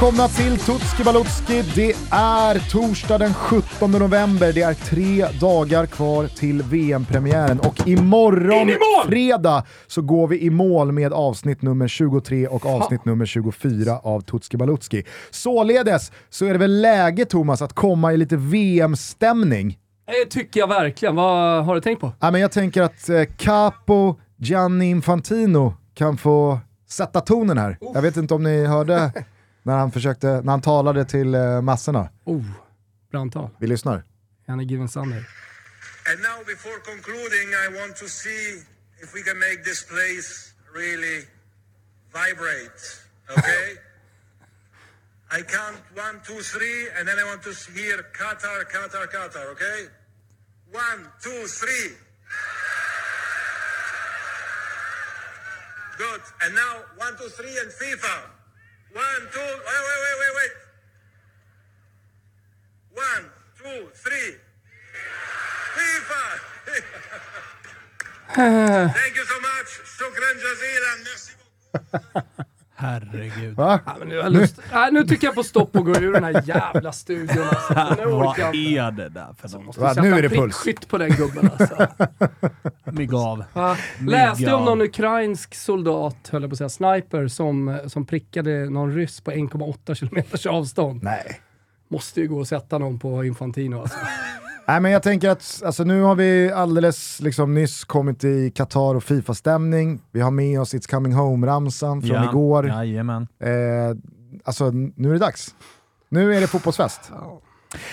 [0.00, 1.62] välkomna till Tutski Balutski.
[1.74, 4.52] Det är torsdag den 17 november.
[4.52, 8.70] Det är tre dagar kvar till VM-premiären och imorgon
[9.06, 14.20] fredag så går vi i mål med avsnitt nummer 23 och avsnitt nummer 24 av
[14.20, 15.04] Tutski Balutski.
[15.30, 19.78] Således så är det väl läge Thomas att komma i lite VM-stämning.
[20.06, 21.14] Det tycker jag verkligen.
[21.14, 22.12] Vad har du tänkt på?
[22.20, 27.78] Ja, men jag tänker att eh, Capo Gianni Infantino kan få sätta tonen här.
[27.94, 29.12] Jag vet inte om ni hörde
[29.62, 32.08] när han, försökte, när han talade till eh, massorna.
[32.24, 32.44] Oh,
[33.10, 33.50] brandtal.
[33.58, 34.04] Vi lyssnar.
[34.46, 35.24] Han är given Sunday.
[36.10, 38.62] And now, before concluding, I want to see
[39.02, 41.26] if we can make this place really
[42.12, 42.80] vibrate.
[43.30, 43.76] Okay?
[45.30, 49.52] I count one, two, three, and then I want to hear Qatar, Qatar, Qatar.
[49.52, 49.80] Okay?
[50.72, 51.92] One, two, three.
[55.98, 56.20] Good.
[56.42, 58.37] And now one, two, three, and FIFA.
[58.94, 59.40] One, two.
[59.40, 60.52] Wait, wait, wait, wait, wait.
[62.94, 63.24] One,
[63.58, 64.36] two, three.
[65.74, 66.24] FIFA.
[68.94, 69.68] Thank you so much.
[69.96, 70.98] Shukran jazilan.
[71.04, 72.24] Merci beaucoup.
[72.80, 73.56] Herregud.
[73.56, 73.80] Va?
[73.86, 74.60] Ja, men nu, har lust.
[74.72, 77.44] Nej, nu tycker jag på stopp och gå ur den här jävla studion.
[77.48, 77.74] Alltså.
[78.06, 79.76] Vad är det där för något?
[79.78, 80.64] Va, Sätta nu är det puls.
[80.88, 81.86] på den gubben alltså.
[82.84, 83.44] Mygg av.
[83.54, 84.66] Ja, Läste om av.
[84.66, 89.30] någon ukrainsk soldat, höll jag på att säga, sniper, som, som prickade någon ryss på
[89.30, 91.02] 1,8 kilometers avstånd.
[91.02, 91.40] Nej.
[91.88, 93.98] Måste ju gå och sätta någon på Infantino alltså.
[94.68, 98.94] Nej men jag tänker att alltså, nu har vi alldeles liksom, nyss kommit i Qatar
[98.94, 100.00] och Fifa-stämning.
[100.12, 102.68] Vi har med oss It's coming home-ramsan från Ja, igår.
[102.68, 103.28] Jajamän.
[103.42, 103.50] Eh,
[104.44, 105.54] alltså nu är det dags.
[106.08, 107.12] Nu är det fotbollsfest.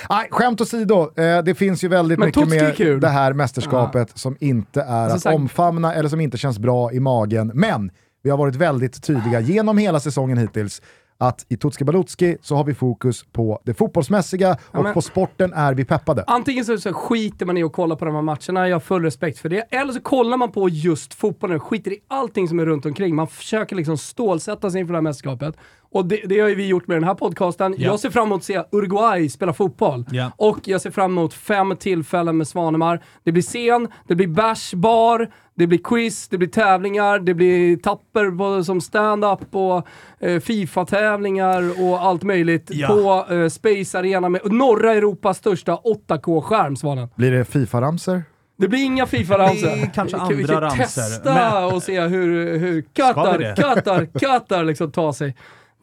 [0.09, 2.99] Nej, skämt åsido, eh, det finns ju väldigt Men mycket med kul.
[2.99, 6.99] det här mästerskapet som inte är Alltså, att omfamna eller som inte känns bra i
[6.99, 7.51] magen.
[7.53, 7.91] Men
[8.23, 10.81] vi har varit väldigt tydliga genom hela säsongen hittills
[11.17, 15.53] att i Tutski Balutski så har vi fokus på det fotbollsmässiga och men- på sporten
[15.53, 16.23] är vi peppade.
[16.27, 19.03] Antingen så, så skiter man i att kolla på de här matcherna, jag har full
[19.03, 19.59] respekt för det.
[19.73, 23.15] Eller så kollar man på just fotbollen, skiter i allting som är runt omkring.
[23.15, 25.55] Man försöker liksom stålsätta sig inför det här mästerskapet.
[25.95, 27.75] Och det, det har ju vi gjort med den här podcasten.
[27.77, 27.85] Ja.
[27.85, 30.05] Jag ser fram emot att se Uruguay spela fotboll.
[30.11, 30.31] Ja.
[30.37, 33.03] Och jag ser fram emot fem tillfällen med Svanemar.
[33.23, 37.77] Det blir scen, det blir bash, bar, det blir quiz, det blir tävlingar, det blir
[37.77, 39.87] tapper på, som stand-up och
[40.19, 42.87] eh, Fifa-tävlingar och allt möjligt Ja.
[42.87, 45.75] på eh, Space Arena med norra Europas största
[46.07, 47.07] 8K-skärm, Svanen.
[47.15, 48.23] Blir det Fifa-ramser?
[48.57, 49.67] Det blir inga Fifa-ramsor.
[49.67, 53.55] Det är kanske Vi kan- vi andra kan ramsor, testa men- och se hur, Qatar?
[53.55, 55.35] Qatar, Qatar liksom tar sig.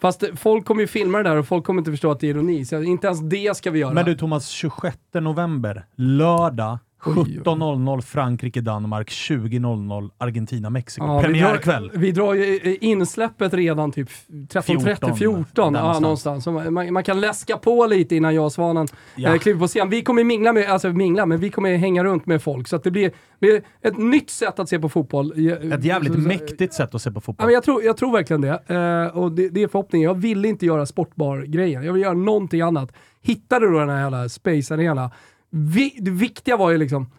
[0.03, 2.31] Fast folk kommer ju filma det där och folk kommer inte förstå att det är
[2.31, 3.93] ironi, så inte ens det ska vi göra.
[3.93, 11.07] Men du Thomas, 26 november, lördag, 17.00 Frankrike-Danmark, 20.00 Argentina-Mexiko.
[11.07, 11.89] Ja, vi Premiärkväll.
[11.89, 16.47] drar, vi drar ju eh, insläppet redan typ 13.30, 14, 14 där ja, någonstans.
[16.47, 16.71] någonstans.
[16.75, 18.87] Man, man kan läska på lite innan jag och Svanen
[19.17, 19.35] Ja.
[19.35, 19.91] eh, kliver på scen.
[19.91, 22.69] Vi kommer mingla med, alltså mingla, men vi kommer hänga runt med folk.
[22.69, 25.33] Så att det blir, blir ett nytt sätt att se på fotboll.
[25.73, 27.47] Ett jävligt Så- så- mäktigt sätt att se på Ja, fotboll.
[27.47, 28.63] men jag, tror, jag tror verkligen det.
[28.67, 30.07] Eh, och det, det är förhoppningen.
[30.09, 31.83] Jag vill inte göra sportbar-grejen.
[31.85, 32.93] Jag vill göra någonting annat.
[33.25, 35.11] Hittade du den här jävla Space Arena?
[35.55, 37.11] Vi, det viktiga var ju liksom,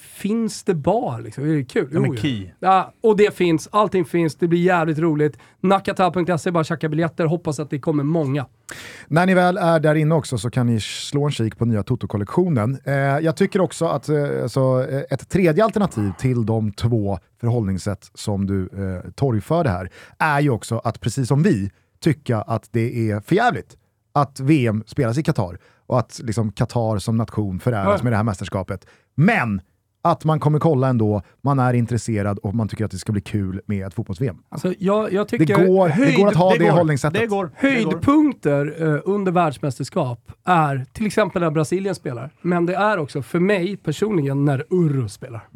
[0.00, 1.44] finns det bar liksom?
[1.44, 1.88] Är det kul?
[1.92, 2.22] Ja, men Jo, ja.
[2.22, 2.50] key.
[2.60, 3.68] Ja, och det finns.
[3.72, 4.34] Allting finns.
[4.34, 5.38] Det blir jävligt roligt.
[5.60, 7.24] Nakata.se, bara tjacka biljetter.
[7.24, 8.46] Hoppas att det kommer många.
[9.08, 11.82] När ni väl är där inne också så kan ni slå en kik på nya
[11.82, 12.78] Toto-kollektionen.
[12.84, 18.10] Eh, jag tycker också att eh, alltså, eh, ett tredje alternativ till de två förhållningssätt
[18.14, 21.70] som du eh, torgförde här är ju också att precis som vi
[22.00, 23.76] tycka att det är förjävligt
[24.12, 25.58] att VM spelas i Qatar
[25.88, 28.04] och att liksom, Qatar som nation föräras Ja.
[28.04, 28.86] med det här mästerskapet.
[29.14, 29.60] Men
[30.02, 33.20] att man kommer kolla ändå, man är intresserad och man tycker att det ska bli
[33.20, 34.36] kul med ett fotbolls-VM.
[34.48, 36.70] Alltså, jag, jag Det går, det går att ha det, går.
[36.70, 37.20] hållningssättet.
[37.20, 37.44] Det går.
[37.60, 37.68] Det.
[37.68, 43.40] Höjdpunkter eh, under världsmästerskap är till exempel när Brasilien spelar, men det är också för
[43.40, 45.48] mig personligen när Urro spelar.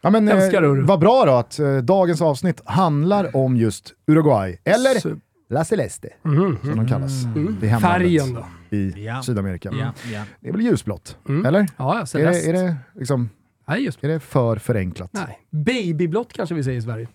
[0.00, 0.86] Ja, men, eh, Älskar Uruguay.
[0.86, 5.16] vad bra då att eh, dagens avsnitt handlar om just Uruguay, eller Så-
[5.50, 7.80] La Celeste, som de kallas Mm.
[7.80, 8.44] Färgen då.
[8.72, 9.22] I Ja.
[9.22, 9.70] Sydamerika.
[9.72, 10.24] Ja, ja.
[10.40, 11.46] Det är väl ljusblått, Mm.
[11.46, 11.66] eller?
[11.76, 13.30] Ja, Är det, är, det, liksom,
[13.68, 15.10] Nej, just är det för förenklat?
[15.12, 15.38] Nej.
[15.50, 17.08] Babyblått kanske vi säger i Sverige.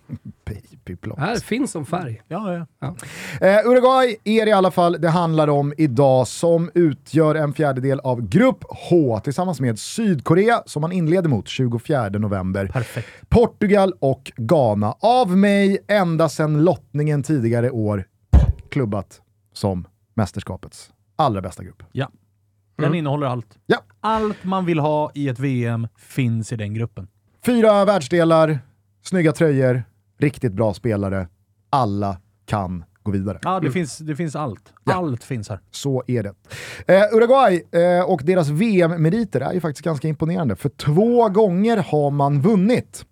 [0.44, 1.18] Babyblått.
[1.18, 2.22] Här finns som färg.
[2.28, 2.94] ja, ja.
[3.40, 8.28] Eh, Uruguay är i alla fall det handlar om idag, som utgör en fjärdedel av
[8.28, 12.66] Grupp H tillsammans med Sydkorea som man inleder mot 24 november.
[12.66, 13.08] Perfekt.
[13.28, 14.94] Portugal och Ghana.
[15.00, 18.04] Av mig ända sedan lottningen tidigare år
[18.70, 19.20] klubbat
[19.52, 21.82] som mästerskapets allra bästa grupp.
[21.92, 22.10] Ja.
[22.76, 22.98] Den Mm.
[22.98, 23.58] innehåller allt.
[23.66, 23.78] Ja.
[24.00, 27.08] Allt man vill ha i ett VM finns i den gruppen.
[27.46, 28.58] Fyra världsdelar,
[29.02, 29.82] snygga tröjor,
[30.18, 31.28] riktigt bra spelare.
[31.70, 32.16] Alla
[32.46, 33.38] kan gå vidare.
[33.42, 34.72] Ja, det, finns, det finns allt.
[34.84, 34.94] Ja.
[34.94, 35.60] Allt finns här.
[35.70, 36.34] Så är det.
[36.94, 42.10] Eh, Uruguay eh, och deras VM-meriter är ju faktiskt ganska imponerande, för två gånger har
[42.10, 43.04] man vunnit.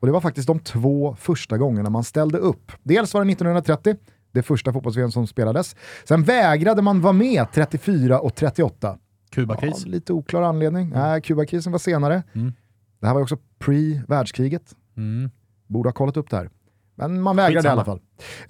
[0.00, 2.72] Och det var faktiskt de två första gångerna man ställde upp.
[2.82, 3.96] Dels var det 1930,
[4.32, 5.76] det första fotbolls som spelades.
[6.08, 8.98] Sen vägrade man vara med 34 och 38.
[9.30, 9.84] Kubakris.
[9.84, 10.90] Av lite oklar anledning.
[10.90, 12.22] Nej, Kubakrisen var senare.
[12.32, 12.52] Mm.
[13.00, 14.74] Det här var också pre-världskriget.
[14.96, 15.30] Mm.
[15.66, 16.50] Borde ha kollat upp det här.
[16.94, 17.72] Men man vägrade Skitsamma.
[17.72, 18.00] i alla fall.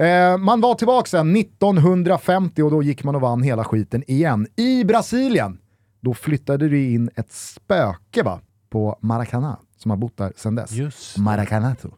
[0.07, 4.47] Eh, man var tillbaka sen 1950 och då gick man och vann hela skiten igen.
[4.57, 5.59] I Brasilien,
[6.01, 8.41] då flyttade det in ett spöke va?
[8.71, 10.73] på Maracanã som har bott där sedan dess.
[10.73, 11.19] Just.
[11.19, 11.91] Maracanato.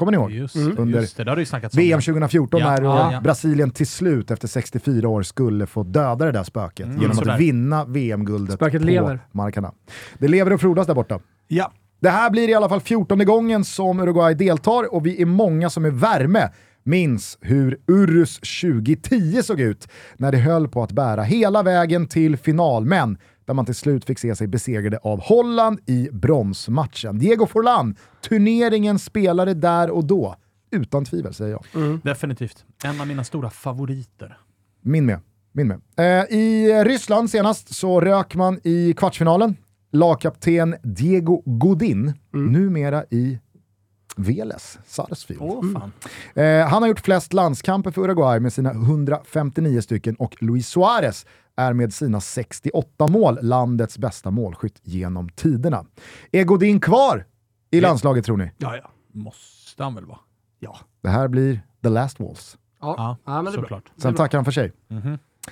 [0.00, 0.30] Kommer ni ihåg?
[0.30, 1.82] Just, Under just det, det har du ju snackats om.
[1.82, 3.20] VM 2014 Ja, när ja, ja.
[3.20, 7.14] Brasilien till slut efter 64 år skulle få döda det där spöket genom Mm.
[7.16, 7.32] sådär.
[7.34, 9.20] att vinna VM-guldet Spöket på lever.
[9.32, 9.72] Maracanã.
[10.18, 11.20] Det lever och frodas där borta.
[11.48, 11.72] Ja.
[12.00, 15.70] Det här blir i alla fall 14 gången som Uruguay deltar och vi är många
[15.70, 16.48] som är värme
[16.84, 22.36] minns hur Urus 2010 såg ut när det höll på att bära hela vägen till
[22.36, 27.18] final, men där man till slut fick se sig besegrade av Holland i bronsmatchen.
[27.18, 27.96] Diego Forlan,
[28.28, 30.36] turneringens spelare där och då.
[30.70, 32.00] Utan tvivel säger jag.
[32.04, 32.64] Definitivt.
[32.84, 34.38] En av mina stora favoriter.
[34.82, 35.20] Min med.
[35.52, 35.80] Min med.
[35.96, 39.56] Eh, I Ryssland senast så rök man i kvartsfinalen.
[39.92, 43.38] Lagkapten Diego Godin, numera i
[44.16, 45.42] Veles, Sarsfield.
[45.42, 45.92] Åh fan.
[46.34, 51.26] Eh, han har gjort flest landskamper för Uruguay med sina 159 stycken och Luis Suarez
[51.56, 55.84] är med sina 68 mål landets bästa målskytt genom tiderna.
[56.32, 57.24] Är Godin kvar
[57.70, 58.50] i landslaget tror ni?
[58.58, 58.90] Ja, ja.
[59.12, 60.18] Måste han väl vara?
[60.58, 62.58] Ja, Det här blir the last walls.
[62.80, 62.94] ja.
[62.98, 63.80] Ja, ja men det är bra.
[63.96, 64.72] Sen tackar han för sig.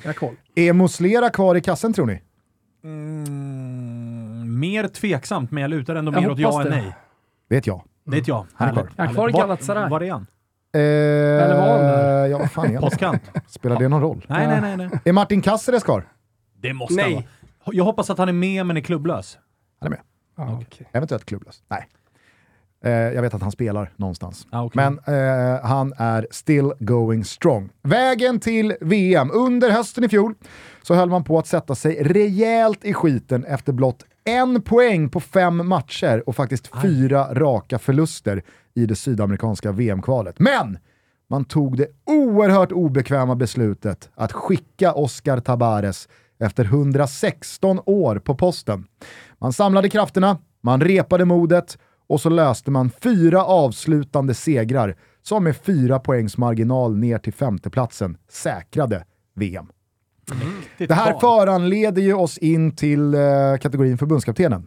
[0.03, 0.35] Jag har koll.
[0.55, 2.23] Är Muslera kvar i kassen tror ni?
[2.85, 6.77] Mm, mer tveksamt, men jag lutar ändå Jag mer åt ja än det.
[6.77, 6.97] nej.
[7.49, 7.85] Vet jag.
[8.11, 8.47] Det är ett ja.
[8.55, 8.89] Han är kvar.
[8.97, 9.91] Är han kvar i Var- Galatasaray?
[9.91, 10.27] Var är han?
[10.73, 12.27] Eller var han där?
[12.27, 12.83] Ja, vad fan är han?
[12.83, 13.23] Postkant?
[13.49, 14.25] Spelar det någon roll?
[14.29, 14.89] Nej, nej, nej, nej.
[15.05, 16.05] Är Martin Cáceres kvar?
[16.61, 17.05] Det måste Nej.
[17.15, 17.23] han
[17.65, 17.77] vara.
[17.77, 19.39] Jag hoppas att han är med, men är klubblös.
[19.81, 20.01] Han är med.
[20.37, 20.89] Ja, okej.
[20.93, 21.63] Eventuellt klubblös.
[21.69, 21.89] Nej.
[22.85, 24.47] Eh, jag vet att han spelar någonstans.
[24.51, 24.83] Ah, okej.
[24.83, 24.99] Men
[25.55, 27.69] eh, han är still going strong.
[27.83, 29.31] Vägen till VM.
[29.35, 30.35] Under hösten i fjol
[30.83, 35.21] så höll man på att sätta sig rejält i skiten efter blott en poäng på
[35.21, 38.43] fem matcher och faktiskt fyra raka förluster
[38.75, 40.39] i det sydamerikanska VM-kvalet.
[40.39, 40.79] Men
[41.31, 46.09] man tog det oerhört obekväma beslutet att skicka Oscar Tabares
[46.41, 48.87] efter 116 år på posten.
[49.39, 51.79] Man samlade krafterna, man repade modet
[52.09, 58.17] och så löste man fyra avslutande segrar som med fyra poängs marginal ner till femteplatsen
[58.29, 59.05] säkrade
[59.35, 59.67] VM.
[60.87, 61.21] Det här tal.
[61.21, 63.21] föranleder ju oss in till eh,
[63.61, 64.67] kategorin förbundskaptenen.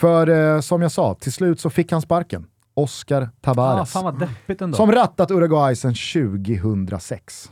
[0.00, 2.46] För eh, som jag sa, till slut så fick han sparken.
[2.74, 3.92] Oscar Ah, Tabares.
[4.62, 4.76] ändå.
[4.76, 7.50] som rattat Uruguay sedan 2006.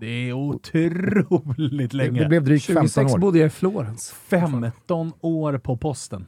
[0.00, 2.22] Det, är- otroligt länge.
[2.22, 3.18] det blev drygt 15 26 år.
[3.18, 4.10] bodde jag i Florens.
[4.10, 6.26] 15 år på posten.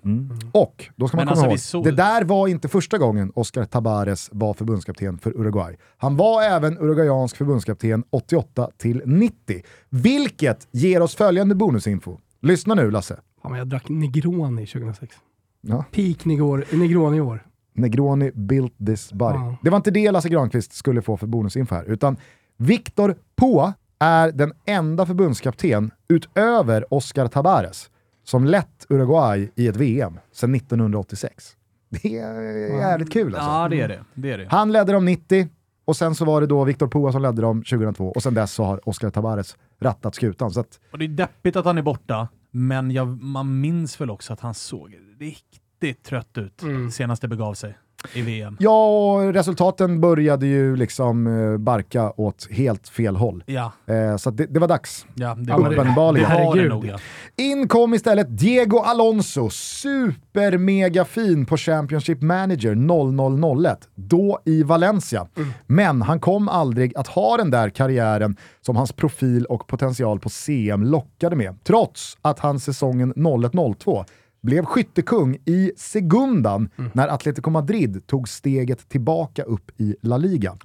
[0.52, 2.98] Och då ska man Men komma alltså, vi ihåg, såg- det där var inte första
[2.98, 5.76] gången Oscar Tabares var förbundskapten för Uruguay.
[5.96, 9.62] Han var även uruguayansk förbundskapten 88 till 90.
[9.90, 12.18] Vilket ger oss följande bonusinfo.
[12.42, 13.20] Lyssna nu Lasse.
[13.42, 15.16] Fan, men jag drack Negroni 2006.
[15.60, 15.84] Ja.
[15.92, 17.46] Peak Negor, Negroni i år.
[17.74, 19.38] Negroni built this body.
[19.38, 19.56] Ja.
[19.62, 22.16] Det var inte det Lasse Granqvist skulle få för bonusinfo här, utan
[22.56, 27.90] Victor Poa är den enda förbundskapten utöver Oscar Tabares
[28.24, 31.56] som lett Uruguay i ett VM sedan 1986.
[31.88, 33.50] Det är jävligt kul alltså.
[33.50, 34.04] Ja, det är det.
[34.14, 34.46] det, är det.
[34.50, 35.48] Han ledde dem 90
[35.84, 38.52] och sen så var det då Victor Poa som ledde dem 2002 och sen dess
[38.52, 40.50] så har Oscar Tabares rattat skutan.
[40.50, 44.10] Så att, Och det är deppigt att han är borta, men jag, man minns väl
[44.10, 47.78] också att han såg riktigt trött ut senast det begav sig
[48.14, 48.56] i VM.
[48.60, 53.42] ja, och resultaten började ju liksom eh, barka åt helt fel håll.
[53.46, 55.06] Ja, Eh, så det, det var dags.
[55.14, 56.30] ja det, det- Uppenbarligen.
[56.56, 56.98] Det det nog, ja.
[57.36, 65.26] In kom istället Diego Alonso, super mega fin på Championship Manager 0001, då i Valencia.
[65.66, 70.28] Men han kom aldrig att ha den där karriären som hans profil och potential på
[70.28, 74.04] CM lockade med, trots att han säsongen 01-02
[74.46, 80.56] blev skyttekung i segundan när Atletico Madrid tog steget tillbaka upp i La Liga.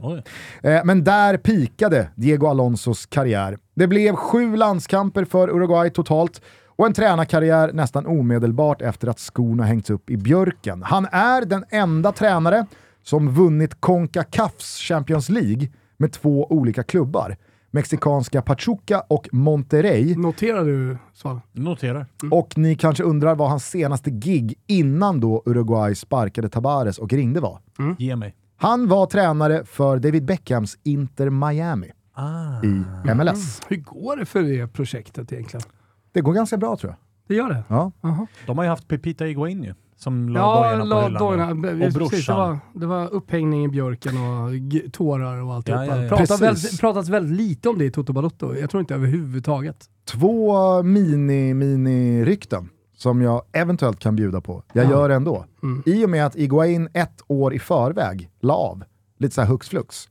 [0.63, 3.57] Eh, Men där pikade Diego Alonsos karriär.
[3.75, 9.63] Det blev sju landskamper för Uruguay totalt och en tränarkarriär nästan omedelbart efter att skorna
[9.63, 10.83] hängts upp i björken.
[10.83, 12.65] Han är den enda tränare
[13.03, 17.35] som vunnit Concacafs Champions League med två olika klubbar.
[17.71, 20.15] Mexikanska Pachuca och Monterrey.
[20.15, 21.39] Noterar du Sval?
[21.51, 22.05] Noterar.
[22.31, 27.39] Och ni kanske undrar vad hans senaste gig innan då Uruguay sparkade Tabares och ringde
[27.39, 27.59] var.
[27.97, 28.35] Ge mig.
[28.57, 31.91] Han var tränare för David Beckhams Inter Miami.
[32.13, 32.63] Ah.
[32.63, 33.61] i MLS.
[33.67, 35.63] Hur går det för det projektet egentligen?
[36.11, 36.97] Det går ganska bra tror jag.
[37.27, 37.63] Det gör det?
[37.67, 37.91] Ja.
[38.01, 38.27] Jaha.
[38.45, 41.19] De har ju haft Pepita Iguain ju, som la Ja, dojorna på la hyllan.
[41.21, 41.51] dojorna.
[41.51, 42.37] Och Precis, det, brorsan.
[42.37, 45.85] var, det var upphängning i björken och tårar och alltihopa.
[45.85, 46.09] Ja, ja, ja.
[46.17, 48.55] Pratat, väldigt, pratats väldigt lite om det i Toto Balotto.
[48.55, 49.85] Jag tror inte överhuvudtaget.
[50.05, 50.53] Två
[50.83, 54.63] mini-mini-rykten som jag eventuellt kan bjuda på.
[54.73, 54.89] Jag Ja.
[54.89, 55.45] gör det ändå.
[55.63, 55.83] Mm.
[55.85, 58.83] I och med att Iguain ett år i förväg la av,
[59.19, 60.09] lite så här hux flux,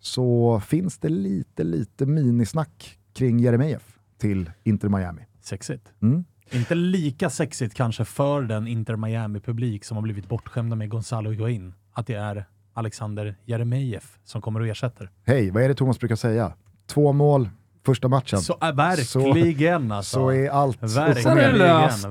[0.00, 5.22] så finns det lite, lite minisnack kring Jeremejeff till Inter Miami.
[5.42, 5.92] Sexigt.
[6.02, 6.24] Mm.
[6.54, 11.74] Inte lika sexigt kanske för den Inter Miami-publik som har blivit bortskämda med Gonzalo Higuain,
[11.92, 12.44] att det är
[12.74, 15.10] Alexander Jeremejeff som kommer och ersätter.
[15.26, 16.52] Hej, vad är det Thomas brukar säga?
[16.86, 17.48] Två mål
[17.86, 18.38] första matchen.
[18.38, 20.14] Så, äh, verkligen alltså.
[20.16, 20.82] Så är allt.
[20.82, 21.36] Verkligen,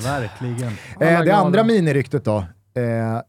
[0.04, 0.74] verkligen.
[1.00, 2.38] Alla Eh, det andra miniryktet då.
[2.38, 3.22] Eh,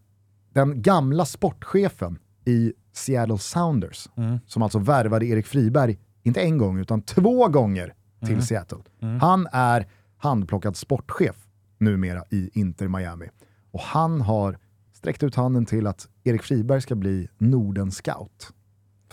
[0.55, 4.39] den gamla sportchefen i Seattle Sounders, Mm.
[4.47, 8.43] som alltså värvade Erik Friberg, inte en gång utan två gånger till Mm.
[8.43, 8.79] Seattle.
[9.21, 9.87] Han är
[10.25, 11.37] handplockad sportchef
[11.79, 13.27] numera i Inter Miami.
[13.73, 14.59] Och han har
[14.93, 18.51] sträckt ut handen till att Erik Friberg ska bli Norden-scout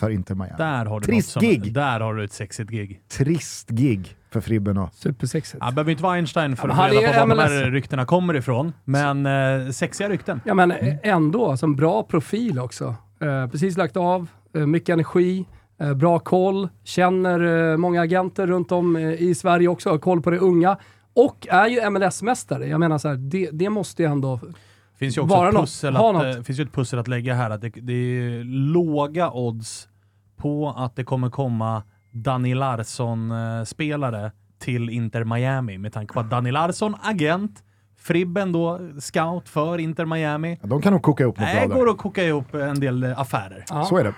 [0.00, 0.54] för Inter Miami.
[0.58, 1.72] Där har du Trist som, gig.
[1.74, 3.02] Där har du ett sexigt gig.
[3.08, 5.64] Trist gig för Fribben och Supersexigt.
[5.64, 7.64] Jag behöver inte vara Einstein för Ja, att reda han på var är de här
[7.64, 7.72] MLS.
[7.74, 10.40] ryktena kommer ifrån, men eh, sexiga rykten.
[10.44, 12.94] Ja men ändå, som bra profil också.
[13.20, 15.46] Eh, precis lagt av, eh, mycket energi,
[15.80, 20.22] eh, bra koll, känner eh, många agenter runt om eh, i Sverige också, har koll
[20.22, 20.76] på det unga.
[21.14, 22.66] Och är ju MLS-mästare.
[22.66, 24.40] Jag menar så här, det, det måste ju ändå...
[24.98, 26.36] finns ju också Vara ett något, pussel, ha att, något.
[26.36, 27.50] eh, finns ju ett pussel att lägga här.
[27.50, 29.88] Att det, det är låga odds
[30.36, 36.50] på att det kommer komma Dani Larsson-spelare till Inter Miami med tanke på att Dani
[36.52, 37.62] Larsson, agent,
[37.98, 40.58] Fribben då, scout för Inter Miami.
[40.62, 41.92] Ja, de kan nog koka ihop något Det bra går där.
[41.92, 43.64] att koka ihop en del eh, affärer.
[43.68, 43.84] Ja.
[43.84, 44.14] Så är det.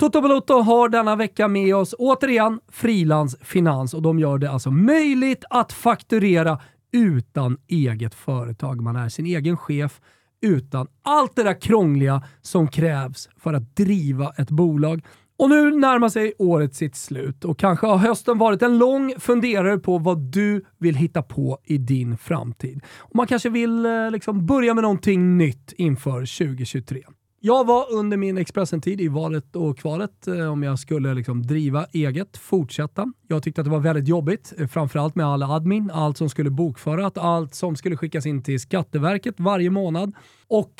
[0.00, 5.44] Toto Balotto har denna vecka med oss återigen frilansfinans och de gör det alltså möjligt
[5.50, 6.58] att fakturera
[6.92, 8.80] utan eget företag.
[8.80, 10.00] Man är sin egen chef
[10.42, 15.04] utan allt det där krångliga som krävs för att driva ett bolag.
[15.38, 19.78] Och nu närmar sig året sitt slut och kanske har hösten varit en lång funderare
[19.78, 22.80] på vad du vill hitta på i din framtid.
[22.98, 27.02] Och man kanske vill eh, liksom börja med någonting nytt inför 2023.
[27.42, 31.86] Jag var under min Expressen-tid i valet och kvalet eh, om jag skulle liksom driva
[31.92, 33.12] eget, fortsätta.
[33.28, 36.50] Jag tyckte att det var väldigt jobbigt, eh, framförallt med all admin, allt som skulle
[36.50, 40.12] bokföras, allt som skulle skickas in till Skatteverket varje månad.
[40.48, 40.74] Och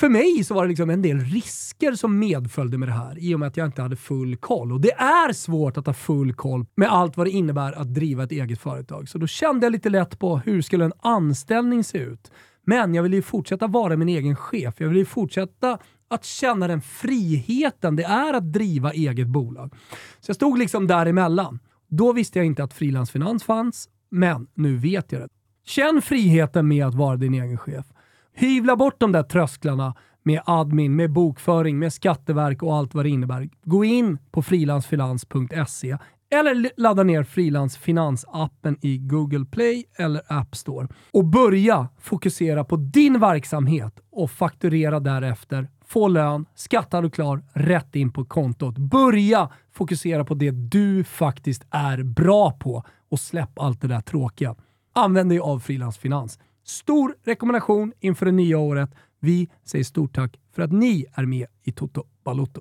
[0.00, 3.34] för mig så var det liksom en del risker som medföljde med det här i
[3.34, 4.72] och med att jag inte hade full koll.
[4.72, 8.24] Och det är svårt att ha full koll med allt vad det innebär att driva
[8.24, 9.08] ett eget företag.
[9.08, 12.30] Så då kände jag lite lätt på hur skulle en anställning se ut?
[12.66, 14.74] Men jag ville ju fortsätta vara min egen chef.
[14.78, 15.78] Jag ville ju fortsätta
[16.10, 19.74] att känna den friheten det är att driva eget bolag.
[20.20, 21.58] Så jag stod liksom däremellan.
[21.88, 25.28] Då visste jag inte att frilansfinans fanns, men nu vet jag det.
[25.64, 27.86] Känn friheten med att vara din egen chef.
[28.34, 33.08] Hyvla bort de där trösklarna med admin, med bokföring, med skatteverk och allt vad det
[33.08, 33.48] innebär.
[33.64, 35.98] Gå in på frilansfinans.se
[36.32, 43.20] eller ladda ner frilansfinansappen i Google Play eller App Store och börja fokusera på din
[43.20, 45.68] verksamhet och fakturera därefter.
[45.92, 48.78] Få lön, skattad och klar, rätt in på kontot.
[48.78, 54.56] Börja fokusera på det du faktiskt är bra på och släpp allt det där tråkiga.
[54.94, 56.38] Använd dig av frilansfinans.
[56.64, 58.90] Stor rekommendation inför det nya året.
[59.20, 62.60] Vi säger stort tack för att ni är med i Toto Balotto.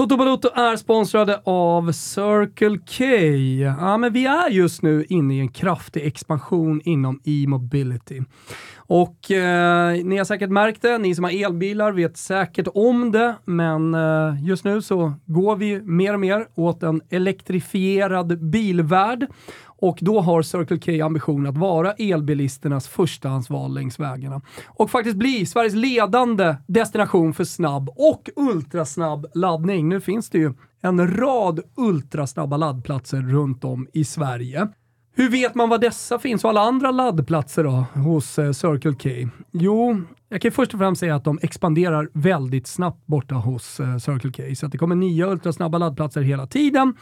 [0.00, 3.04] Toto Balotto är sponsrade av Circle K.
[3.84, 8.20] Ja, men vi är just nu inne i en kraftig expansion inom e-mobility.
[8.76, 13.34] Och eh, ni har säkert märkt det, ni som har elbilar vet säkert om det,
[13.44, 19.26] men eh, just nu så går vi mer och mer åt en elektrifierad bilvärld.
[19.80, 24.40] Och då har Circle K ambition att vara elbilisternas förstahandsval längs vägarna.
[24.66, 29.88] Och faktiskt bli Sveriges ledande destination för snabb och ultrasnabb laddning.
[29.88, 34.68] Nu finns det ju en rad ultrasnabba laddplatser runt om i Sverige.
[35.12, 39.30] Hur vet man var dessa finns och alla andra laddplatser då hos eh, Circle K?
[39.50, 43.98] Jo, jag kan först och främst säga att de expanderar väldigt snabbt borta hos eh,
[43.98, 44.54] Circle K.
[44.54, 46.94] Så att det kommer nya ultrasnabba laddplatser hela tiden.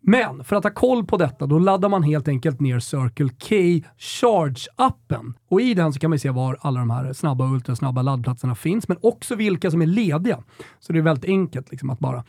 [0.00, 3.54] Men för att ha koll på detta, då laddar man helt enkelt ner Circle K
[3.98, 5.34] Charge-appen.
[5.48, 8.54] Och i den så kan man se var alla de här snabba och ultrasnabba laddplatserna
[8.54, 10.42] finns, men också vilka som är lediga.
[10.80, 12.24] Så det är väldigt enkelt liksom att bara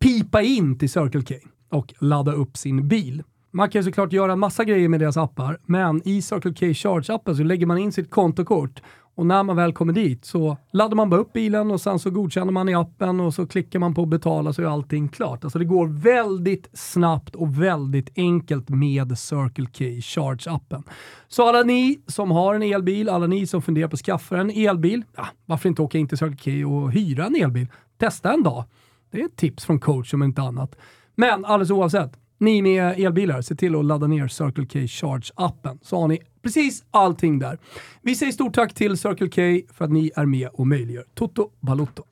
[0.00, 1.34] pipa in till Circle K
[1.70, 3.22] och ladda upp sin bil
[3.52, 7.42] man kan såklart göra massa grejer med deras appar, men i Circle K Charge-appen så
[7.42, 8.82] lägger man in sitt kontokort
[9.14, 12.10] och när man väl kommer dit så laddar man bara upp bilen och sen så
[12.10, 15.44] godkänner man i appen och så klickar man på betala så är allting klart.
[15.44, 20.82] Alltså det går väldigt snabbt och väldigt enkelt med Circle K Charge-appen.
[21.28, 24.50] Så alla ni som har en elbil, alla ni som funderar på att skaffa en
[24.50, 27.66] elbil, ja, varför inte åka in till Circle K och hyra en elbil?
[27.98, 28.64] Testa en dag.
[29.10, 30.76] Det är ett tips från coach om inte annat.
[31.14, 36.00] Men alldeles oavsett, ni med elbilar, se till att ladda ner Circle K Charge-appen så
[36.00, 37.58] har ni precis allting där.
[38.02, 41.50] Vi säger stort tack till Circle K för att ni är med och möjliggör Toto
[41.60, 42.02] Balotto.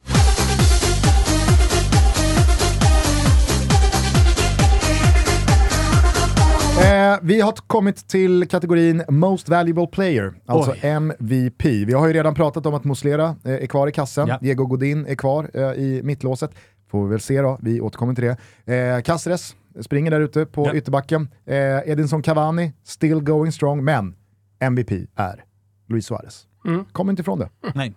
[6.80, 10.78] Eh, vi har kommit till kategorin Most Valuable Player, alltså Oj.
[10.82, 11.64] MVP.
[11.64, 14.38] Vi har ju redan pratat om att Muslera eh, är kvar i kassen, Ja.
[14.40, 16.50] Diego Godin är kvar eh, i mittlåset.
[16.90, 18.24] Får vi väl se då, vi återkommer till
[18.64, 18.96] det.
[18.96, 20.74] Eh, Caceres springer där ute på Ja.
[20.74, 21.28] ytterbacken.
[21.46, 21.56] Eh,
[21.90, 24.14] Edinson Cavani, still going strong, men
[24.60, 25.44] MVP är
[25.88, 26.46] Luis Suarez.
[26.66, 26.84] Mm.
[26.92, 27.48] Kommer inte ifrån det.
[27.74, 27.94] Nej,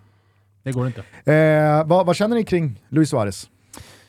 [0.62, 1.32] det går inte.
[1.32, 3.50] Eh, vad, vad känner ni kring Luis Suarez?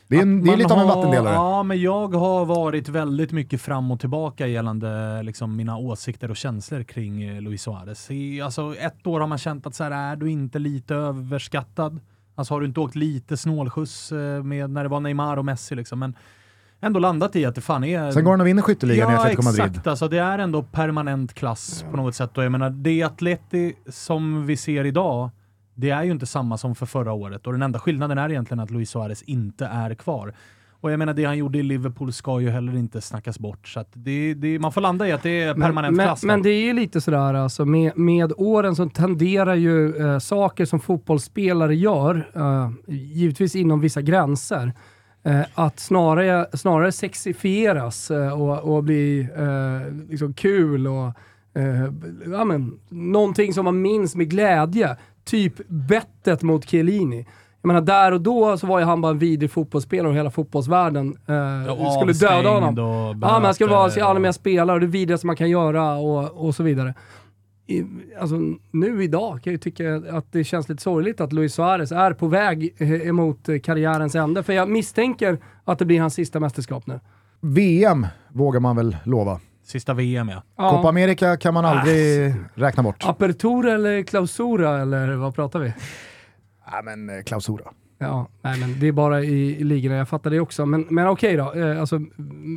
[0.08, 1.34] Det är, en, det är lite av en har- vattendelare.
[1.34, 6.36] Ja, men jag har varit väldigt mycket fram och tillbaka gällande liksom, mina åsikter och
[6.36, 8.10] känslor kring eh, Luis Suarez.
[8.10, 12.00] I, alltså, ett år har man känt att så här, är du inte lite överskattad?
[12.34, 15.74] Alltså har du inte åkt lite snålskjuts eh, med när det var Neymar och Messi
[15.74, 15.98] liksom?
[15.98, 16.14] Men
[16.80, 18.10] ändå landat i att det fan är...
[18.10, 19.64] Sen går han och vinner skytteligan i Ja, Atletico Madrid.
[19.66, 19.86] exakt.
[19.86, 22.38] Alltså, det är ändå permanent klass på något sätt.
[22.38, 25.30] Och jag menar, det Atleti som vi ser idag,
[25.74, 27.46] det är ju inte samma som för förra året.
[27.46, 30.34] Och den enda skillnaden är egentligen att Luis Suarez inte är kvar.
[30.80, 33.68] Och jag menar, det han gjorde i Liverpool ska ju heller inte snackas bort.
[33.68, 36.24] Så att det, det, man får landa i att det är permanent men, klass.
[36.24, 36.50] men där.
[36.50, 40.80] det är ju lite sådär alltså, med, med åren så tenderar ju eh, saker som
[40.80, 44.72] fotbollsspelare gör, eh, givetvis inom vissa gränser,
[45.54, 51.06] att snarare, snarare sexifieras eh, och, och bli eh, liksom kul och
[51.54, 51.92] eh,
[52.32, 54.96] ja, men, någonting som man minns med glädje.
[55.24, 57.26] Typ bettet mot Chiellini.
[57.62, 60.30] Jag menar, där och då så var ju han bara en vidrig fotbollsspelare och hela
[60.30, 62.74] fotbollsvärlden eh, skulle döda honom.
[62.76, 65.94] Ja, men han skulle vara så alla med spelare och det vidrigaste man kan göra
[65.94, 66.94] och, och så vidare.
[67.66, 67.86] I,
[68.20, 68.36] alltså,
[68.70, 72.12] nu idag kan jag ju tycka att det känns lite sorgligt att Luis Suarez är
[72.12, 74.42] på väg eh, emot eh, karriärens ände.
[74.42, 77.00] För jag misstänker att det blir hans sista mästerskap nu.
[77.40, 79.40] VM vågar man väl lova.
[79.64, 80.42] Sista VM ja.
[80.56, 80.70] Ja.
[80.70, 83.04] Copa America kan man aldrig räkna bort.
[83.06, 85.72] Apertura eller klausura eller vad pratar vi?
[86.66, 87.64] Ja, men eh, klausura.
[87.98, 90.66] Ja, nej men det är bara i, i ligorna, jag fattar det också.
[90.66, 92.00] Men, men okej då, eh, alltså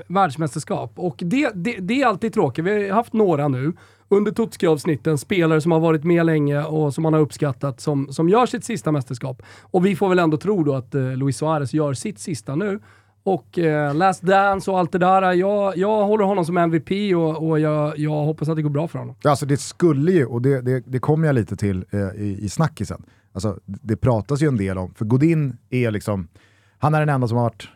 [0.08, 0.92] världsmästerskap.
[0.96, 2.66] Och det, det, det är alltid tråkigt.
[2.66, 3.74] Vi har haft några nu
[4.10, 8.30] under Totski-avsnitten, spelare som har varit med länge och som man har uppskattat, som, som
[8.30, 9.42] gör sitt sista mästerskap.
[9.62, 12.80] Och vi får väl ändå tro då att eh, Luis Suarez gör sitt sista nu.
[13.24, 15.34] Och eh, Last Dance och allt det där.
[15.34, 18.88] Jag, jag håller honom som MVP och, och jag, jag hoppas att det går bra
[18.88, 19.16] för honom.
[19.24, 22.50] Alltså det skulle ju, och det, det, det kommer jag lite till eh, i, i
[22.50, 26.28] snackisen, alltså, det pratas ju en del om, för Godin är liksom,
[26.78, 27.68] han är den enda som har varit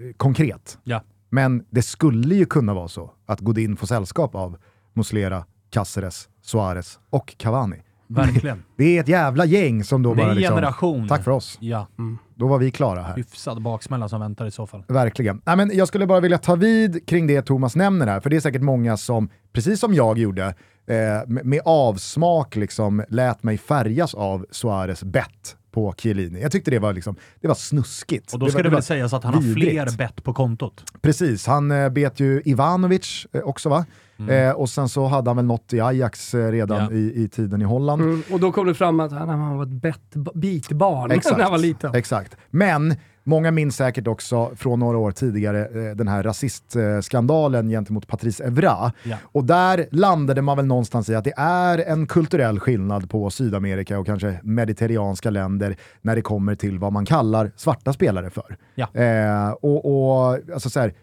[0.00, 0.78] eh, konkret.
[0.84, 1.02] Ja.
[1.28, 4.56] Men det skulle ju kunna vara så att Godin får sällskap av
[4.92, 7.76] Muslera, Caceres, Suarez och Cavani.
[8.06, 8.62] Verkligen.
[8.76, 11.08] Det är ett jävla gäng som då Det är bara en liksom, generation.
[11.08, 11.86] tack för oss, Ja,
[12.34, 13.16] då var vi klara här.
[13.16, 14.84] hyfsad baksmälla som väntar i så fall.
[14.88, 15.42] Verkligen.
[15.46, 18.36] Nej, men jag skulle bara vilja ta vid kring det Thomas nämner här, för det
[18.36, 20.46] är säkert många som, precis som jag gjorde,
[20.86, 26.42] eh, med, avsmak liksom lät mig färgas av Suarez bett på Chiellini.
[26.42, 28.32] Jag tyckte det var, liksom, det var snuskigt.
[28.32, 29.70] Och då det ska var, det, var väl sägas att han har vidrigt.
[29.70, 30.84] fler bett på kontot.
[31.00, 33.84] Precis, han eh, bet ju Ivanovic eh, också va?
[34.28, 36.90] Eh, och sen så hade han väl något i Ajax eh, redan Ja.
[36.92, 38.02] i, i tiden i Holland.
[38.02, 41.52] Mm, och då kom det fram att han, han var ett bett, bitbarn när han
[41.52, 41.94] var liten.
[41.94, 42.36] Exakt.
[42.50, 48.40] Men många minns säkert också från några år tidigare eh, den här rasistskandalen gentemot Patrice
[48.40, 48.92] Evra.
[49.02, 49.16] Ja.
[49.22, 53.98] Och där landade man väl någonstans i att det är en kulturell skillnad på Sydamerika
[53.98, 58.56] och kanske mediterranska länder när det kommer till vad man kallar svarta spelare för.
[58.74, 58.88] Ja.
[58.94, 59.84] Eh, och,
[60.26, 60.94] och alltså så här,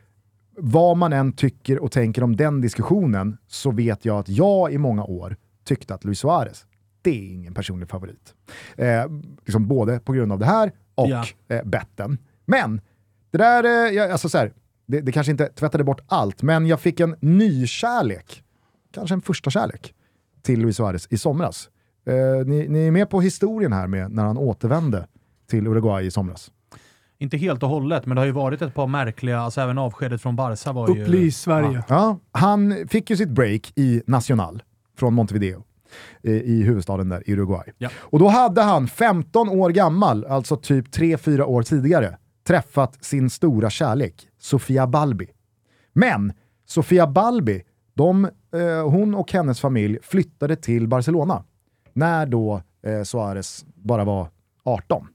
[0.57, 4.77] vad man än tycker och tänker om den diskussionen så vet jag att jag i
[4.77, 6.65] många år tyckte att Luis Suarez,
[7.01, 8.33] det är ingen personlig favorit.
[8.75, 8.87] Eh,
[9.45, 11.25] liksom både på grund av det här och Ja.
[11.47, 12.17] eh, betten.
[12.45, 12.81] Men,
[13.31, 14.53] det där, eh, jag, alltså så här,
[14.85, 18.43] det, det kanske inte tvättade bort allt, men jag fick en ny kärlek,
[18.91, 19.93] kanske en första kärlek,
[20.41, 21.69] till Luis Suarez i somras.
[22.05, 25.07] Eh, ni, ni är med på historien här med när han återvände
[25.49, 26.51] till Uruguay i somras.
[27.19, 30.21] Inte helt och hållet, men det har ju varit ett par märkliga, alltså även avskedet
[30.21, 31.03] från Barca var ju...
[31.03, 31.83] Upplys Sverige.
[31.87, 34.63] Ja, han fick ju sitt break i Nacional
[34.97, 35.63] från Montevideo
[36.23, 37.71] eh, i huvudstaden där i Uruguay.
[37.77, 37.89] Ja.
[37.97, 43.69] Och då hade han 15 år gammal, alltså typ 3-4 år tidigare, träffat sin stora
[43.69, 45.27] kärlek, Sofia Balbi.
[45.93, 46.33] Men
[46.65, 51.43] Sofia Balbi, de, eh, hon och hennes familj flyttade till Barcelona
[51.93, 54.29] när då eh, Suarez bara var
[54.63, 55.07] 18.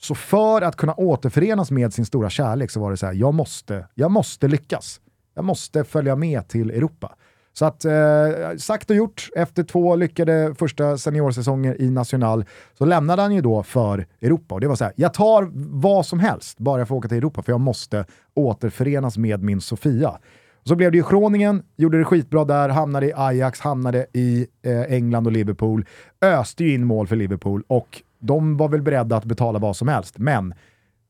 [0.00, 3.34] Så för att kunna återförenas med sin stora kärlek så var det så här, jag
[3.34, 5.00] måste, jag måste lyckas.
[5.34, 7.14] Jag måste följa med till Europa.
[7.52, 12.44] Så att, eh, sagt och gjort, efter två lyckade första seniorsäsonger i National
[12.78, 14.54] så lämnade han ju då för Europa.
[14.54, 15.48] Och det var så här, jag tar
[15.80, 19.60] vad som helst bara jag får åka till Europa för jag måste återförenas med min
[19.60, 20.18] Sofia.
[20.64, 24.80] Så blev det ju Groningen, gjorde det skitbra där, hamnade i Ajax, hamnade i eh,
[24.80, 25.84] England och Liverpool,
[26.20, 29.88] öste ju in mål för Liverpool och de var väl beredda att betala vad som
[29.88, 30.18] helst.
[30.18, 30.54] Men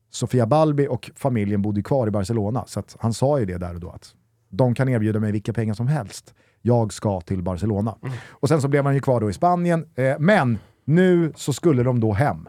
[0.09, 3.79] Sofia Balbi och familjen bodde kvar i Barcelona, så han sa ju det där och
[3.79, 4.15] då att
[4.49, 6.33] de kan erbjuda mig vilka pengar som helst.
[6.61, 7.95] Jag ska till Barcelona.
[8.29, 11.83] Och sen så blev han ju kvar då i Spanien, eh, men nu så skulle
[11.83, 12.47] de då hem.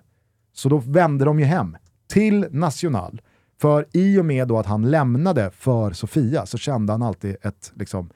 [0.53, 1.77] Så då vände de ju hem
[2.09, 3.21] till National.
[3.61, 7.73] För i och med då att han lämnade för Sofia så kände han alltid ett
[7.75, 8.11] liksom,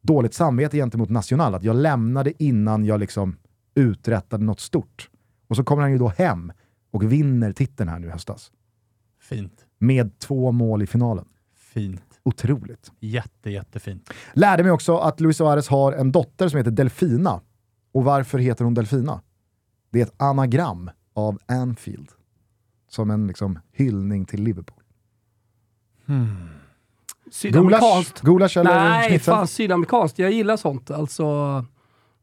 [0.00, 1.54] dåligt samvete gentemot National.
[1.54, 3.36] Att jag lämnade innan jag liksom
[3.74, 5.08] uträttade något stort.
[5.52, 6.52] Och så kommer han ju då hem
[6.90, 8.52] och vinner titeln här nu i höstas.
[9.20, 9.66] Fint.
[9.78, 11.24] Med två mål i finalen.
[11.56, 12.20] Fint.
[12.22, 12.92] Otroligt.
[13.00, 14.10] Jätte, jättefint.
[14.32, 17.40] Lärde mig också att Luis Suarez har en dotter som heter Delfina.
[17.92, 19.20] Och varför heter hon Delfina?
[19.90, 22.08] Det är ett anagram av Anfield.
[22.88, 24.82] Som en liksom, hyllning till Liverpool.
[27.30, 28.20] Sydamerikanskt.
[28.20, 29.34] Gulasch eller Nej, schnitzel?
[29.34, 30.18] fan sydamerikanskt.
[30.18, 30.90] Jag gillar sånt.
[30.90, 31.64] Alltså,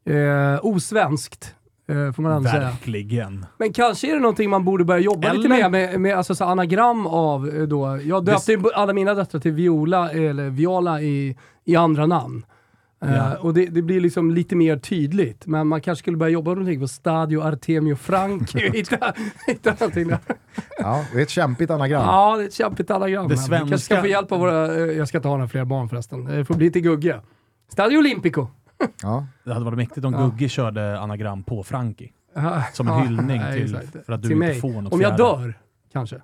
[0.05, 1.55] eh, osvenskt.
[1.89, 2.61] Eh, får man ändå säga.
[2.61, 3.45] Verkligen.
[3.57, 6.35] Men kanske är det någonting man borde börja jobba lite Eller- med, med, med alltså,
[6.35, 7.99] så anagram av eh, då.
[8.03, 12.45] Jag döpte ju alla mina döttrar till Viola, eller Viola i, i andra namn.
[13.05, 13.37] Eh, Ja.
[13.37, 15.45] och det, det blir liksom lite mer tydligt.
[15.45, 18.55] Men man kanske skulle börja jobba någonting på Stadio Artemio Frank.
[18.55, 19.13] hitta,
[19.47, 20.19] hitta någonting där.
[20.79, 22.01] Ja, det är ett kämpigt anagram.
[22.05, 23.27] Ja, det är ett kämpigt anagram.
[23.27, 24.77] Det Det Vi kanske ska svenska- få hjälp av våra...
[24.77, 26.25] Jag ska inte ha några fler barn förresten.
[26.25, 27.21] Det får bli till Gugge.
[27.71, 28.47] Stadio Olimpico.
[29.01, 29.27] Ja.
[29.43, 30.19] Det hade varit mäktigt om Ja.
[30.25, 32.09] Gugge körde anagram på Frankie.
[32.73, 34.05] Som en ja, hyllning till- exakt.
[34.05, 34.59] för att du Till inte mig.
[34.61, 35.23] får något Om jag fjärde.
[35.41, 35.53] dör,
[35.93, 36.21] kanske.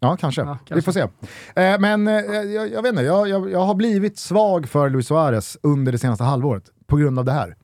[0.00, 0.40] Ja, kanske.
[0.42, 1.00] Ja, Vi får se.
[1.00, 5.06] Eh, men eh, jag, jag vet inte, jag, jag, jag har blivit svag för Luis
[5.06, 7.56] Suarez under det senaste halvåret på grund av det här.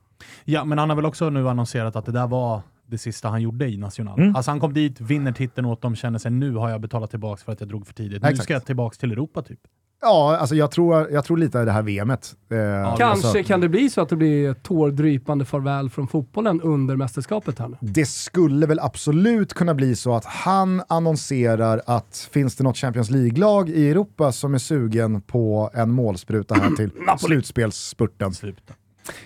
[0.44, 3.42] Ja, men han har väl också nu annonserat att det där var det sista han
[3.42, 4.18] gjorde i National.
[4.20, 4.37] Mm.
[4.37, 7.42] Alltså han kom dit, vinner titeln åt dem, känner sig nu har jag betalat tillbaka
[7.44, 8.22] för att jag drog för tidigt.
[8.22, 8.44] Nu Exakt.
[8.44, 9.61] ska jag tillbaka till Europa typ.
[10.04, 12.34] Ja, alltså jag tror, jag tror lite i det här VMet.
[12.50, 16.60] Eh, Kanske alltså, kan det bli så att det blir ett tårdrypande farväl från fotbollen
[16.60, 17.76] under mästerskapet här nu.
[17.80, 23.10] det skulle väl absolut kunna bli så att han annonserar att finns det något Champions
[23.10, 28.34] League-lag i Europa som är sugen på en målspruta här till slutspelsspurten.
[28.34, 28.72] Sluta.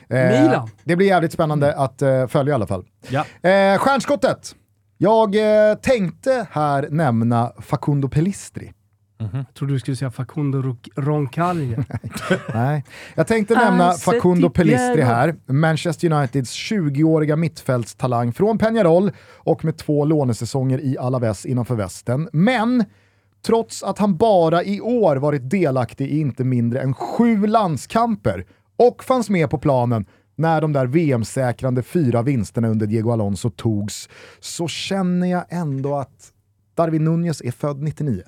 [0.08, 0.68] Eh, Milan.
[0.84, 2.84] Det blir jävligt spännande att eh, följa i alla fall.
[3.08, 3.50] Ja.
[3.50, 4.54] Eh, stjärnskottet.
[4.98, 5.34] Jag
[5.70, 8.72] eh, tänkte här nämna Facundo Pellistri.
[9.18, 11.76] Jag trodde du skulle säga Facundo Ro- Roncalli.
[12.54, 12.85] Nej.
[13.14, 20.04] Jag tänkte nämna Facundo Pellistri här, Manchester Uniteds 20-åriga mittfältstalang från Peñarol och med två
[20.04, 22.28] lånesäsonger i Alaves innanför västen.
[22.33, 22.85] Men
[23.46, 29.04] trots att han bara i år varit delaktig i inte mindre än sju landskamper och
[29.04, 34.09] fanns med på planen när de där VM-säkrande fyra vinsterna under Diego Alonso togs,
[34.40, 36.33] så känner jag ändå att
[36.74, 38.22] Darwin Nunez är född 99.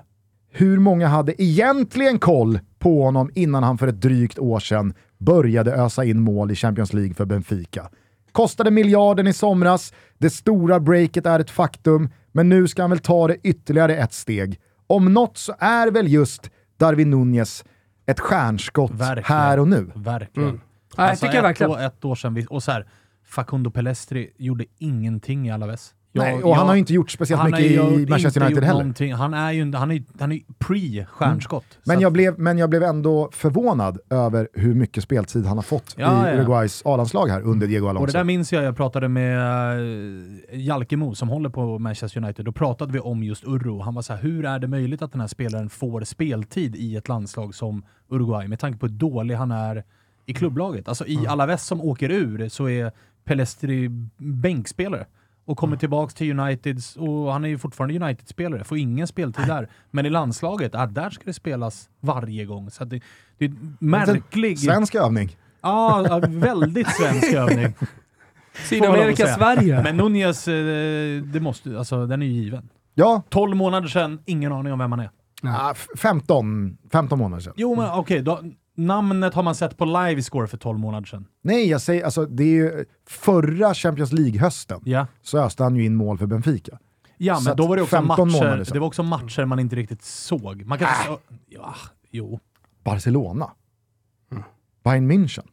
[0.51, 5.73] Hur många hade egentligen koll på honom innan han för ett drygt år sedan började
[5.73, 7.89] ösa in mål i Champions League för Benfica?
[8.33, 12.99] Kostade miljarden i somras, det stora breaket är ett faktum, men nu ska han väl
[12.99, 14.59] ta det ytterligare ett steg.
[14.87, 17.65] Om något så är väl just Darwin Nunez
[18.07, 19.25] ett stjärnskott Verkligen.
[19.25, 19.91] här och nu.
[19.95, 20.49] Verkligen.
[20.49, 20.61] Mm.
[20.99, 21.73] Nej, jag tycker ett, verkligen.
[21.73, 22.87] År, ett år sedan, vi- och så här,
[23.27, 25.95] Facundo Pellestri gjorde ingenting i Alaves.
[26.13, 28.65] Jag- Nej, och han jag- har ju inte gjort speciellt han mycket i Manchester United
[28.65, 28.79] heller.
[28.81, 29.13] någonting.
[29.15, 31.65] Han är ju han är, han är pre-stjärnskott.
[31.71, 35.59] Så Men att- jag, blev, men jag blev ändå förvånad över hur mycket speltid han
[35.59, 36.37] har fått Ja, i ja.
[36.37, 38.01] Uruguays A-landslag här under Diego Alonso.
[38.01, 39.39] Och det där minns jag, jag pratade med
[39.81, 42.45] uh, Jalkemo som håller på Manchester United.
[42.45, 43.81] Då pratade vi om just Urro.
[43.81, 46.97] Han var så här, hur är det möjligt att den här spelaren får speltid i
[46.97, 49.85] ett landslag som Uruguay med tanke på hur dålig han är
[50.27, 50.89] i klubblaget?
[50.89, 52.93] Alltså i Alaves som åker ur så är
[53.25, 55.07] Pelestri bänkspelare
[55.45, 59.69] och kommer tillbaks till Uniteds och han är ju fortfarande United-spelare, får ingen speltid där.
[59.91, 62.71] Men i landslaget, ah, där ska det spelas varje gång.
[62.71, 63.01] Så det,
[63.39, 64.59] det är märklig...
[64.59, 65.37] Svensk övning.
[65.63, 67.75] Ja, ja, väldigt svensk övning.
[68.69, 69.27] Sydamerika.
[69.27, 69.83] Sverige.
[69.83, 72.69] Men Nunez, eh, det måste, alltså, den är ju given.
[72.95, 75.11] Ja, 12 månader sedan, ingen aning om vem han är.
[75.43, 77.53] ah, f- 15, 15 månader sedan.
[77.57, 78.41] Jo, men okej, då-
[78.87, 81.27] namnet har man sett på livescore för 12 månader sedan.
[81.43, 85.85] Nej, jag säger alltså det är ju förra Champions League-hösten Ja, så öste han ju
[85.85, 86.79] in mål för Benfica.
[87.17, 89.59] ja Så men då var det också 15 månader matcher, det var också matcher man
[89.59, 90.65] inte riktigt såg.
[90.67, 91.75] Man kan inte så, ja,
[92.11, 92.41] jo.
[92.85, 93.51] Barcelona.
[94.85, 95.47] Bayern München.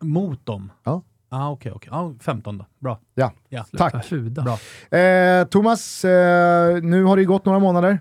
[0.00, 0.72] Mot dem?
[0.84, 1.02] Ja.
[1.28, 1.90] Ah, okej, okej.
[1.92, 2.66] Ah, 15 då.
[2.78, 3.00] Bra.
[3.14, 3.64] Ja, Ja.
[3.78, 4.10] tack.
[4.10, 4.58] Bra.
[4.98, 8.00] Eh, Thomas, eh, nu har det ju gått några månader.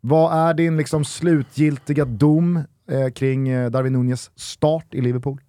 [0.00, 2.60] Vad är din liksom slutgiltiga dom
[2.92, 5.40] eh, kring eh, Darwin Nunez start i Liverpool?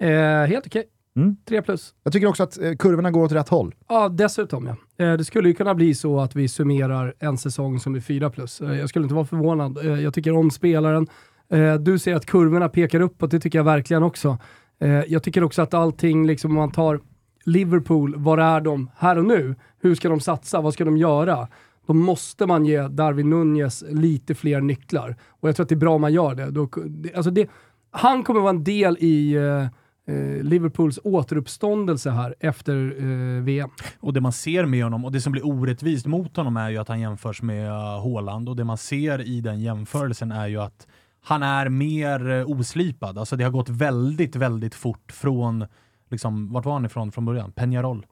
[0.00, 0.08] Eh,
[0.48, 0.84] helt okej.
[1.16, 1.36] Mm.
[1.48, 1.94] Tre plus.
[2.02, 3.74] Jag tycker också att eh, kurvorna går åt rätt håll.
[3.88, 5.04] Ja, dessutom ja.
[5.04, 8.30] Eh, det skulle ju kunna bli så att vi summerar en säsong som är fyra
[8.30, 8.60] plus.
[8.60, 9.78] Jag skulle inte vara förvånad.
[9.84, 11.06] Jag tycker om spelaren.
[11.80, 14.38] Du säger att kurvorna pekar uppåt, det tycker jag verkligen också.
[15.06, 17.00] Jag tycker också att allting, liksom om man tar
[17.44, 19.54] Liverpool, var är de här och nu?
[19.80, 20.60] Hur ska de satsa?
[20.60, 21.48] Vad ska de göra?
[21.86, 25.16] Då måste man ge Darwin Nunez lite fler nycklar.
[25.28, 26.50] Och jag tror att det är bra om man gör det.
[26.50, 27.50] Då, det- alltså det
[27.90, 29.62] han kommer vara en del i eh,
[30.14, 33.70] eh Liverpools återuppståndelse här efter eh, VM.
[34.00, 36.78] Och det man ser med honom, och det som blir orättvist mot honom är ju
[36.78, 40.60] att han jämförs med uh, Haaland och det man ser i den jämförelsen är ju
[40.60, 40.86] att
[41.20, 43.18] han är mer uh, oslipad.
[43.18, 45.66] Alltså det har gått väldigt, väldigt fort från,
[46.10, 47.52] liksom, vart var han ifrån från början?
[47.52, 48.04] Peñarol.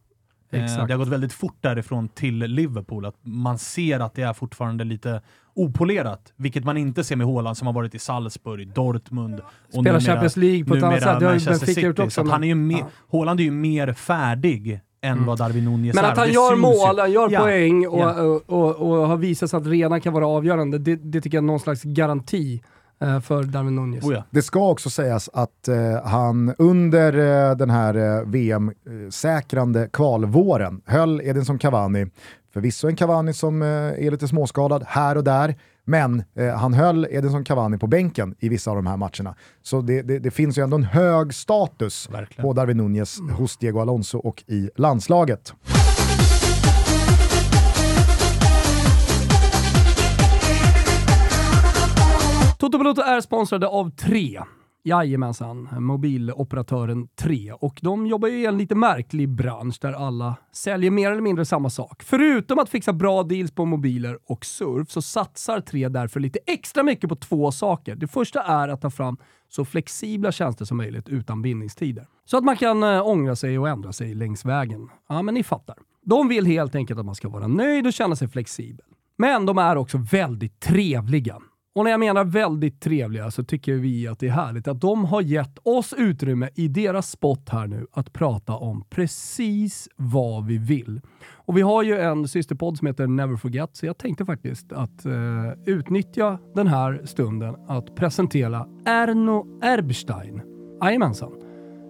[0.55, 0.89] Eh, Exakt.
[0.89, 3.07] Det har gått väldigt fort därifrån till Liverpool.
[3.07, 5.21] Att man ser att det är fortfarande lite
[5.55, 9.41] opolerat, vilket man inte ser med Haaland som har varit i Salzburg, Dortmund
[9.75, 11.21] och Spelar Champions League på ett annat sätt.
[11.21, 12.07] Det har ju Manchester Benfica gjort City.
[12.07, 12.87] också, han är ju men- mer, ja.
[13.19, 16.09] Haaland är ju mer färdig än vad Darwin Nunez Men är.
[16.11, 17.41] att han Det gör mål, han gör Ja.
[17.41, 18.23] poäng och, Ja.
[18.23, 21.43] och, och, och har visat sig att redan kan vara avgörande, det, det tycker jag
[21.43, 22.63] är någon slags garanti
[23.25, 24.05] för Darwin Nunez.
[24.05, 24.25] Oh ja.
[24.31, 27.13] Det ska också sägas att eh, han under
[27.51, 32.07] eh, den här eh, VM-säkrande kvalvåren höll Edinson Cavani,
[32.55, 37.07] förvisso en Cavani som eh, är lite småskadad här och där, men eh, han höll
[37.11, 39.35] Edinson Cavani på bänken i vissa av de här matcherna.
[39.63, 42.43] Så det, det, det finns ju ändå en hög status Verkligen.
[42.43, 45.55] på Darwin Nunez hos Diego Alonso och i landslaget.
[52.65, 54.41] Toto Balotto är sponsrade av Tre.
[54.85, 57.53] Jajamensan, mobiloperatören 3.
[57.53, 61.45] Och de jobbar ju i en lite märklig bransch där alla säljer mer eller mindre
[61.45, 62.03] samma sak.
[62.03, 66.83] Förutom att fixa bra deals på mobiler och surf så satsar 3 därför lite extra
[66.83, 67.97] mycket på två saker.
[67.97, 69.17] Det första är att ta fram
[69.49, 72.07] så flexibla tjänster som möjligt utan bindningstider.
[72.25, 74.89] Så att man kan eh, ångra sig och ändra sig längs vägen.
[75.09, 75.77] Ja, men ni fattar.
[76.05, 78.87] De vill helt enkelt att man ska vara nöjd och känna sig flexibel.
[79.17, 81.41] Men de är också väldigt trevliga.
[81.75, 85.05] Och när jag menar väldigt trevliga så tycker vi att det är härligt att de
[85.05, 90.59] har gett oss utrymme i deras spot här nu att prata om precis vad vi
[90.59, 91.01] vill.
[91.33, 95.07] Och vi har ju en systerpodd som heter Never Forget, så jag tänkte faktiskt att
[95.07, 95.13] eh,
[95.67, 100.43] utnyttja den här stunden att presentera Erno Erbstein.
[100.83, 101.33] Jajamensan.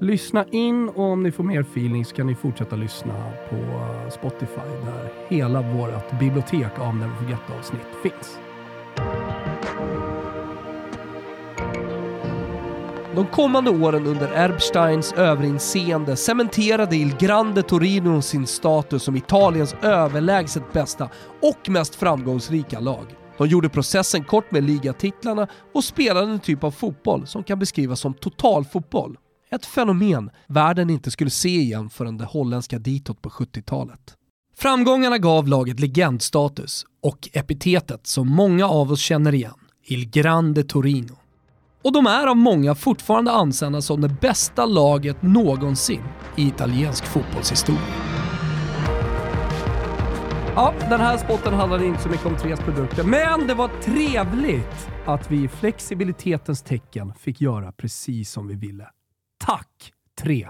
[0.00, 3.14] Lyssna in och om ni får mer feeling så kan ni fortsätta lyssna
[3.50, 3.56] på
[4.10, 8.38] Spotify där hela vårt bibliotek av Never Forget-avsnitt finns.
[13.14, 20.72] De kommande åren under Erbsteins överinseende cementerade Il Grande Torino sin status som Italiens överlägset
[20.72, 21.10] bästa
[21.42, 23.06] och mest framgångsrika lag.
[23.38, 28.00] De gjorde processen kort med ligatitlarna och spelade en typ av fotboll som kan beskrivas
[28.00, 29.16] som totalfotboll.
[29.50, 34.14] Ett fenomen världen inte skulle se igen förrän det holländska ditåt på 70-talet.
[34.56, 39.54] Framgångarna gav laget legendstatus och epitetet som många av oss känner igen,
[39.86, 41.23] Il Grande Torino.
[41.84, 46.02] Och de är av många fortfarande ansedda som det bästa laget någonsin
[46.36, 47.80] i italiensk fotbollshistoria.
[50.54, 54.88] Ja, den här spotten handlade inte så mycket om Tres produkter, men det var trevligt
[55.06, 58.88] att vi i flexibilitetens tecken fick göra precis som vi ville.
[59.46, 59.92] Tack,
[60.22, 60.48] Tre!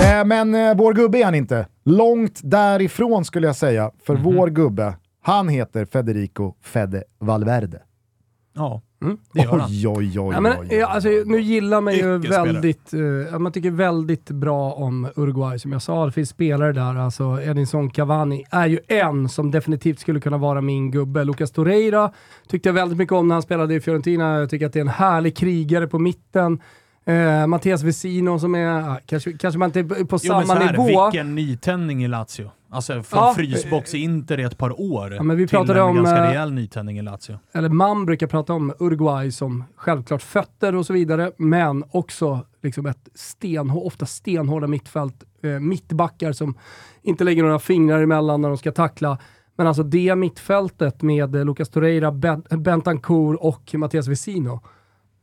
[0.00, 1.66] Eh, men eh, vår gubbe är han inte.
[1.84, 7.82] Långt därifrån skulle jag säga, för vår gubbe, han heter Federico Fede Valverde.
[8.54, 8.82] Ja,
[9.32, 9.70] det gör han.
[9.70, 13.52] Oj, oj, oj, Ja, men, oj, ja, alltså, nu gillar man ju väldigt, uh, man
[13.52, 15.58] tycker väldigt bra om Uruguay.
[15.58, 16.96] Som jag sa, det finns spelare där.
[16.96, 21.24] Alltså Edinson Cavani är ju en som definitivt skulle kunna vara min gubbe.
[21.24, 22.12] Lucas Torreira
[22.48, 24.38] tyckte jag väldigt mycket om när han spelade i Fiorentina.
[24.38, 26.60] Jag tycker att det är en härlig krigare på mitten.
[27.10, 30.72] Uh, Mattias Vesino som är, kanske, kanske man inte är på Jo, samma så här,
[30.72, 31.04] nivå.
[31.10, 32.50] Vilken nytändning i Lazio.
[32.70, 33.32] Alltså från Ja.
[33.36, 36.28] frysbox i Inter i ett par år Ja, men vi till en om, ganska eh,
[36.28, 37.38] rejäl nytändning i Lazio.
[37.52, 42.86] eller man brukar prata om Uruguay som självklart fötter och så vidare, men också liksom
[42.86, 45.24] ett stenhår, ofta stenhårda mittfält.
[45.42, 46.54] Eh, mittbackar som
[47.02, 49.18] inte lägger några fingrar emellan när de ska tackla.
[49.56, 54.60] Men alltså det mittfältet med eh, Lucas Torreira, ben Bentancourt och Mattias Vesino.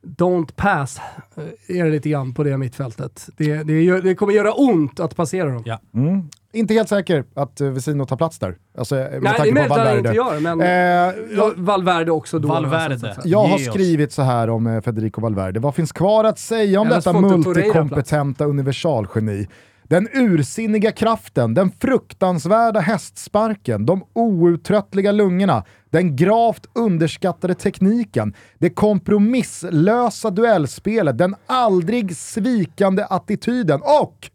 [0.04, 1.02] Don't pass
[1.36, 3.30] eh, är det lite grann på det mittfältet.
[3.38, 5.64] Det, det, det kommer göra ont att passera dem.
[5.66, 5.80] Ja.
[5.94, 6.30] Mm.
[6.54, 8.58] inte helt säker att uh, Vesino tar plats där.
[8.78, 9.98] Alltså, med Nej, det är tanke på Valverde.
[9.98, 12.48] inte gör, men Eh, Valverde också då.
[12.48, 13.16] Valverde.
[13.24, 15.60] Jag har skrivit så här om eh, Federico Valverde.
[15.60, 19.48] Vad finns kvar att säga om Eller detta multikompetenta universalgeni?
[19.84, 30.30] Den ursinniga kraften, den fruktansvärda hästsparken, de outtröttliga lungorna, den gravt underskattade tekniken, det kompromisslösa
[30.30, 34.30] duellspelet, den aldrig svikande attityden och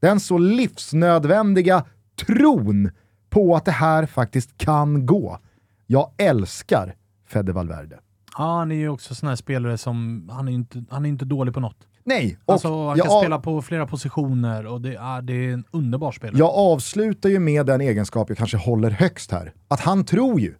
[0.00, 1.84] den så livsnödvändiga
[2.26, 2.90] tron
[3.30, 5.38] på att det här faktiskt kan gå.
[5.86, 6.94] Jag älskar
[7.28, 7.98] Fede Valverde.
[8.38, 11.24] Ja, han är ju också sån här spelare som, han är inte, han är inte
[11.24, 11.76] dålig på något.
[12.04, 15.52] Nej, och Alltså, han kan av- spela på flera positioner och det är, det är
[15.52, 16.38] en underbar spelare.
[16.38, 19.52] jag avslutar ju med den egenskap jag kanske håller högst här.
[19.68, 20.54] Att han tror ju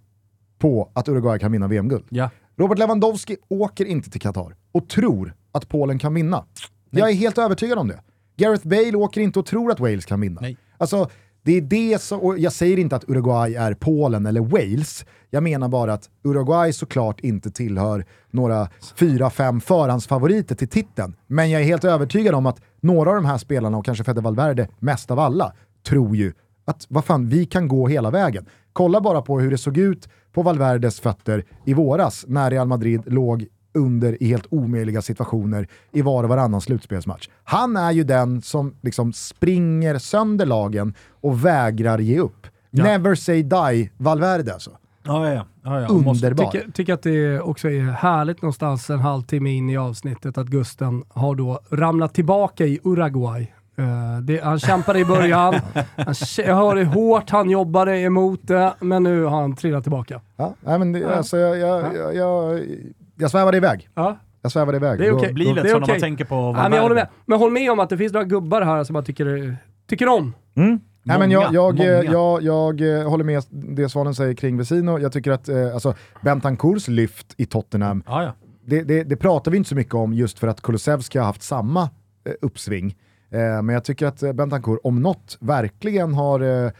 [0.58, 2.04] på att Uruguay kan vinna VM-guld.
[2.08, 2.30] Ja.
[2.56, 6.44] Robert Lewandowski åker inte till Qatar och tror att Polen kan vinna.
[6.90, 8.00] Jag är helt övertygad om det.
[8.36, 10.40] Gareth Bale åker inte och tror att Wales kan vinna.
[10.40, 10.56] Nej.
[10.78, 11.08] Alltså,
[11.42, 15.04] det är det som, och jag säger inte att Uruguay är Polen eller Wales.
[15.30, 21.16] Jag menar bara att Uruguay såklart inte tillhör några fyra, fem förhandsfavoriter till titeln.
[21.26, 24.20] Men jag är helt övertygad om att några av de här spelarna, och kanske Fede
[24.20, 25.52] Valverde mest av alla,
[25.86, 26.32] tror ju
[26.64, 28.46] att vad fan, vi kan gå hela vägen.
[28.78, 33.02] Kolla bara på hur det såg ut på Valverdes fötter i våras när Real Madrid
[33.06, 37.28] låg under i helt omöjliga situationer i var och varannan slutspelsmatch.
[37.44, 42.46] Han är ju den som liksom springer sönder lagen och vägrar ge upp.
[42.70, 42.84] Ja.
[42.84, 44.70] Never say die Valverde alltså.
[45.02, 45.80] Ja, ja, ja.
[45.80, 45.88] ja.
[45.88, 46.50] Underbar.
[46.50, 51.04] Tycker, tycker att det också är härligt någonstans en halvtimme in i avsnittet att Gusten
[51.08, 53.52] har då ramlat tillbaka i Uruguay.
[53.78, 55.54] Eh, det, han kämpade i början,
[55.96, 56.14] han,
[56.46, 60.20] jag hörde hur hårt han jobbade emot det, men nu har han trillat tillbaka.
[60.36, 62.60] Ja, nej, men det, alltså, jag, jag, jag, jag,
[63.18, 63.88] jag svävade iväg.
[63.94, 64.16] Ja.
[64.42, 64.98] Jag svävade iväg.
[64.98, 65.32] Det är okej.
[65.32, 66.00] blir då- lätt det är så när man okej.
[66.00, 67.08] tänker på Ja, men jag håller med.
[67.26, 69.56] Men håll med om att det finns några gubbar här som man tycker,
[69.88, 70.34] tycker om.
[70.56, 70.80] Mm.
[71.02, 72.02] Nej, men jag, Många, jag, många.
[72.12, 74.98] jag, jag, eh, håller med det Svanen säger kring Vesino.
[74.98, 78.32] Jag tycker att eh, alltså, Bentancurs lyft i Tottenham, Ja, ja.
[78.66, 81.42] det, det, det pratar vi inte så mycket om just för att Kulusevski har haft
[81.42, 82.96] samma eh, uppsving.
[83.30, 86.70] Eh, men jag tycker att eh, Bentancur om något verkligen har, eh,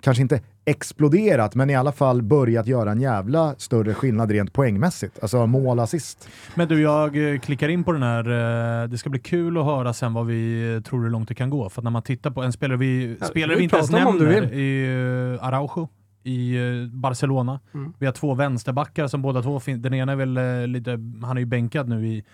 [0.00, 5.18] kanske inte exploderat, men i alla fall börjat göra en jävla större skillnad rent poängmässigt.
[5.22, 6.28] Alltså mål, assist.
[6.54, 8.86] Men du, jag klickar in på den här.
[8.86, 11.68] Det ska bli kul att höra sen vad vi tror hur långt det kan gå.
[11.68, 13.90] För att när man tittar på en spelare vi, Ja, spelare vi vi inte ens
[13.90, 15.88] nämner i Araujo
[16.22, 16.56] i
[16.92, 17.60] Barcelona.
[17.74, 17.92] Mm.
[17.98, 19.82] Vi har två vänsterbackar som båda två finns.
[19.82, 20.90] Den ena är väl lite,
[21.22, 22.24] han är ju bänkad nu i,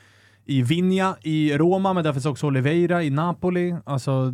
[0.47, 3.77] i Vinja i Roma, men där finns också Oliveira i Napoli.
[3.85, 4.31] Alltså,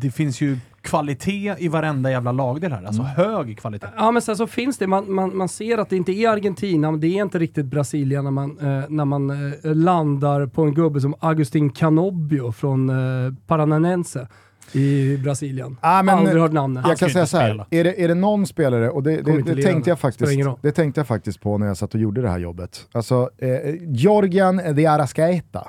[0.00, 2.84] det finns ju kvalitet i varenda jävla lagdel här.
[2.84, 3.86] Alltså hög kvalitet.
[3.96, 6.90] Ja men sen så finns det, man, man, man ser att det inte är Argentina,
[6.90, 10.74] men det är inte riktigt Brasilien när man, eh, när man eh, landar på en
[10.74, 14.28] gubbe som Agustin Canobbio från eh, Paranense
[14.72, 15.76] i Brasilien.
[15.80, 16.84] Ah, men- Aldrig hört namnet.
[16.88, 19.62] Jag kan säga så här, är det, är det någon spelare, och det, det, det,
[19.62, 22.38] tänkte jag faktiskt, det tänkte jag faktiskt på när jag satt och gjorde det här
[22.38, 22.86] jobbet.
[22.92, 23.48] Alltså, eh,
[23.88, 25.68] Jorgen de Arascaeta.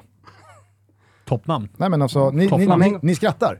[1.25, 1.69] Toppnamn.
[1.77, 3.59] Nej men alltså, ni, ni, ni, ni skrattar.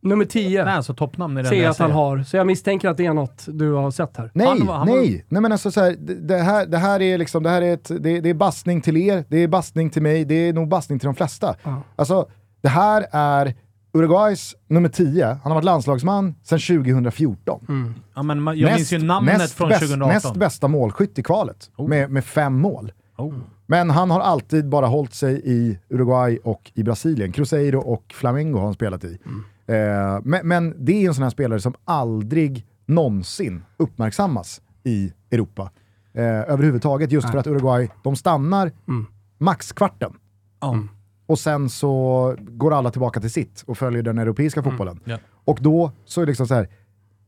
[0.00, 2.96] Nummer 10 Nej, alltså toppnamn är det ser att han har, så jag misstänker att
[2.96, 4.30] det är något du har sett här.
[4.34, 5.24] Nej, Han han var- nej.
[5.28, 7.74] nej men alltså så här, det, det, här, det här är liksom, det här är
[7.74, 10.68] ett, det, det är bastning till er, det är bastning till mig, det är nog
[10.68, 11.54] bastning till de flesta.
[11.62, 11.82] Ja.
[11.96, 12.28] Alltså,
[12.60, 13.54] det här är
[13.98, 18.00] Uruguays nummer 10, han har varit landslagsman sedan 2014.
[18.14, 20.14] Ja, men jag minns ju namnet näst från bäst, 2018.
[20.14, 21.88] Näst bästa målskytt i kvalet, Oh.
[21.88, 22.92] med, med fem mål.
[23.16, 23.34] Oh.
[23.66, 27.32] Men han har alltid bara hållit sig i Uruguay och i Brasilien.
[27.32, 29.18] Cruzeiro och Flamengo har han spelat i.
[29.66, 29.76] Eh,
[30.24, 35.70] men, men det är en sån här spelare som aldrig någonsin uppmärksammas i Europa.
[36.14, 39.06] Eh, överhuvudtaget, just för att Uruguay, de stannar Mm.
[39.38, 40.12] maxkvarten.
[40.60, 40.78] Ja.
[41.26, 45.00] Och sen så går alla tillbaka till sitt och följer den europeiska fotbollen.
[45.04, 45.18] Ja.
[45.44, 46.68] Och då så är det liksom så här,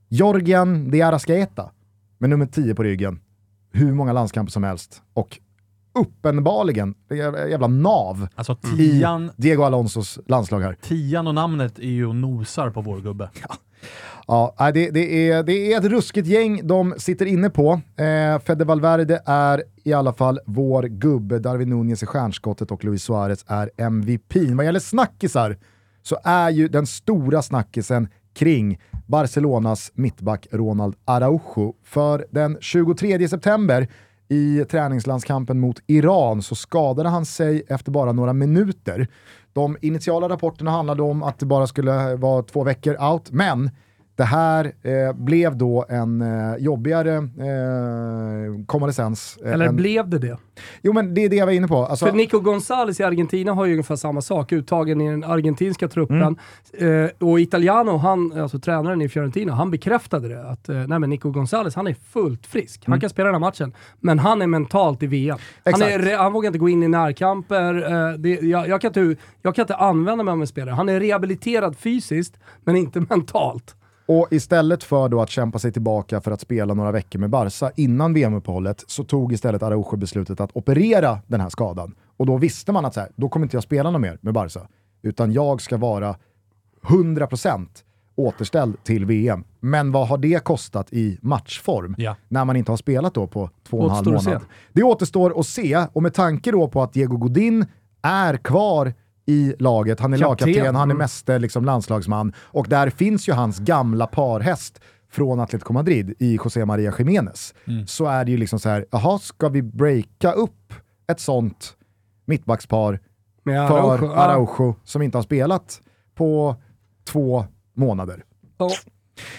[0.08, 1.70] Jorgen de Arascaeta
[2.18, 3.20] med nummer 10 på ryggen,
[3.72, 5.38] hur många landskamper som helst och
[5.94, 6.94] uppenbarligen,
[7.50, 10.76] jävla nav Alltså i tian, Diego Alonsos landslag här.
[10.82, 13.30] tian och namnet är ju och nosar på vår gubbe.
[13.48, 13.54] Ja,
[14.26, 17.80] Ja, det, det, är, det är ett ruskigt gäng de sitter inne på.
[17.96, 23.02] Eh, Fede Valverde är i alla fall vår gubbe, Darwin Nunez är stjärnskottet och Luis
[23.02, 24.34] Suarez är MVP.
[24.34, 25.56] Vad gäller snackisar
[26.02, 31.74] så är ju den stora snackisen kring Barcelonas mittback Ronald Araujo.
[31.84, 33.88] För den 23 september
[34.28, 39.08] i träningslandskampen mot Iran så skadade han sig efter bara några minuter.
[39.58, 43.70] De initiala rapporterna handlade om att det bara skulle vara två veckor out, men
[44.18, 49.38] det här eh, blev då en eh, jobbigare eh, konvalescens.
[49.44, 50.36] eh, Eller än- blev det det?
[50.82, 51.76] Jo men det är det jag var inne på.
[51.86, 55.88] Alltså, För Nico Gonzales i Argentina har ju ungefär samma sak, uttagen i den argentinska
[55.88, 56.36] truppen.
[56.78, 57.04] Mm.
[57.04, 60.48] Eh, och Italiano, han, alltså tränaren i Fiorentina, han bekräftade det.
[60.50, 62.82] Att eh, nej, men Nico Gonzales, han är fullt frisk.
[62.86, 65.38] Han kan spela den här matchen, men han är mentalt i VM.
[65.64, 66.18] Han, är, Mm.
[66.18, 67.92] Han vågar inte gå in i närkamper.
[67.92, 70.74] Eh, det, jag, jag, kan inte, jag kan inte använda mig av en spelare.
[70.74, 73.74] Han är rehabiliterad fysiskt, men inte mentalt.
[74.08, 77.70] Och istället för då att kämpa sig tillbaka för att spela några veckor med Barca
[77.76, 81.94] innan VM-uppehållet så tog istället Araujo beslutet att operera den här skadan.
[82.16, 84.34] Och då visste man att så här, då kommer inte jag spela något mer med
[84.34, 84.60] Barca.
[85.02, 86.16] Utan jag ska vara
[86.82, 87.66] 100%
[88.16, 89.44] återställd till VM.
[89.60, 91.94] Men vad har det kostat i matchform?
[91.98, 92.16] Ja.
[92.28, 94.42] När man inte har spelat då på två och en halv månad.
[94.72, 97.66] Det återstår att se och med tanke då på att Diego Godin
[98.02, 98.94] är kvar
[99.28, 100.28] i laget, han är Kapten.
[100.48, 100.98] lagkapten, han är Mm.
[100.98, 106.64] meste liksom landslagsman och där finns ju hans gamla parhäst från Atletico Madrid i José
[106.64, 107.54] Maria Jiménez.
[107.86, 110.72] Så är det ju liksom så här, jaha, ska vi breaka upp
[111.12, 111.76] ett sånt
[112.24, 113.00] mittbackspar
[113.44, 114.12] Med för Araujo.
[114.12, 115.80] Araujo som inte har spelat
[116.14, 116.56] på
[117.06, 118.24] två månader?
[118.58, 118.70] Ja.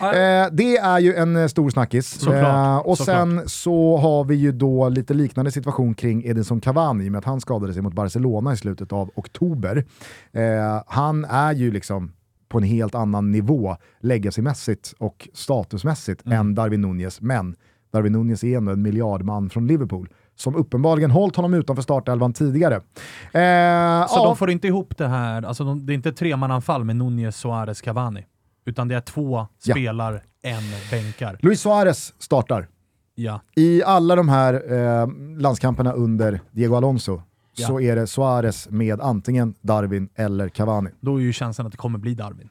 [0.02, 2.28] Eh, det är ju en eh, stor snackis.
[2.28, 3.18] Eh, och såklart.
[3.18, 7.20] sen så har vi ju då lite liknande situation kring Edinson Cavani i och med
[7.20, 9.86] att han skadade sig mot Barcelona i slutet av oktober.
[10.32, 12.12] Eh, han är ju liksom
[12.50, 16.40] på en helt annan nivå legacymässigt och statusmässigt Mm.
[16.40, 17.22] än Darwin Nunez.
[17.22, 17.56] Men
[17.94, 22.76] Darwin Nunez är ändå en miljardman från Liverpool som uppenbarligen hållit honom utanför startelvan tidigare.
[22.76, 26.84] Eh, Så ja, de får inte ihop det här, alltså de, det är inte tremananfall
[26.84, 28.26] med Nunez, Suarez, Cavani.
[28.70, 29.74] Utan det är två Ja.
[29.74, 31.38] spelar, en bänkar.
[31.42, 32.68] Luis Suarez startar.
[33.16, 33.42] Ja.
[33.56, 34.54] I alla de här
[35.02, 35.08] eh,
[35.38, 37.22] landskamperna under Diego Alonso
[37.56, 37.68] Ja.
[37.68, 40.90] så är det Suarez med antingen Darwin eller Cavani.
[41.00, 42.50] Då är ju känslan att det kommer bli Darwin.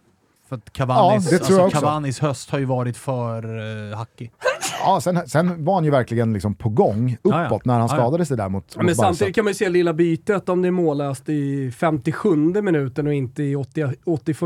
[0.49, 1.81] För att Cavanis, Ja, det tror jag alltså.
[1.81, 3.59] Cavanis höst har ju varit för
[3.91, 4.33] uh, hackig.
[4.85, 7.61] Ja, sen, sen var han ju verkligen liksom på gång uppåt Ja, ja.
[7.65, 9.07] när han skadade sig där mot, Men mot Barca.
[9.09, 13.15] samtidigt kan man ju se lilla bytet om det är mållöst i 57 minuten och
[13.15, 14.39] inte i 80, 81.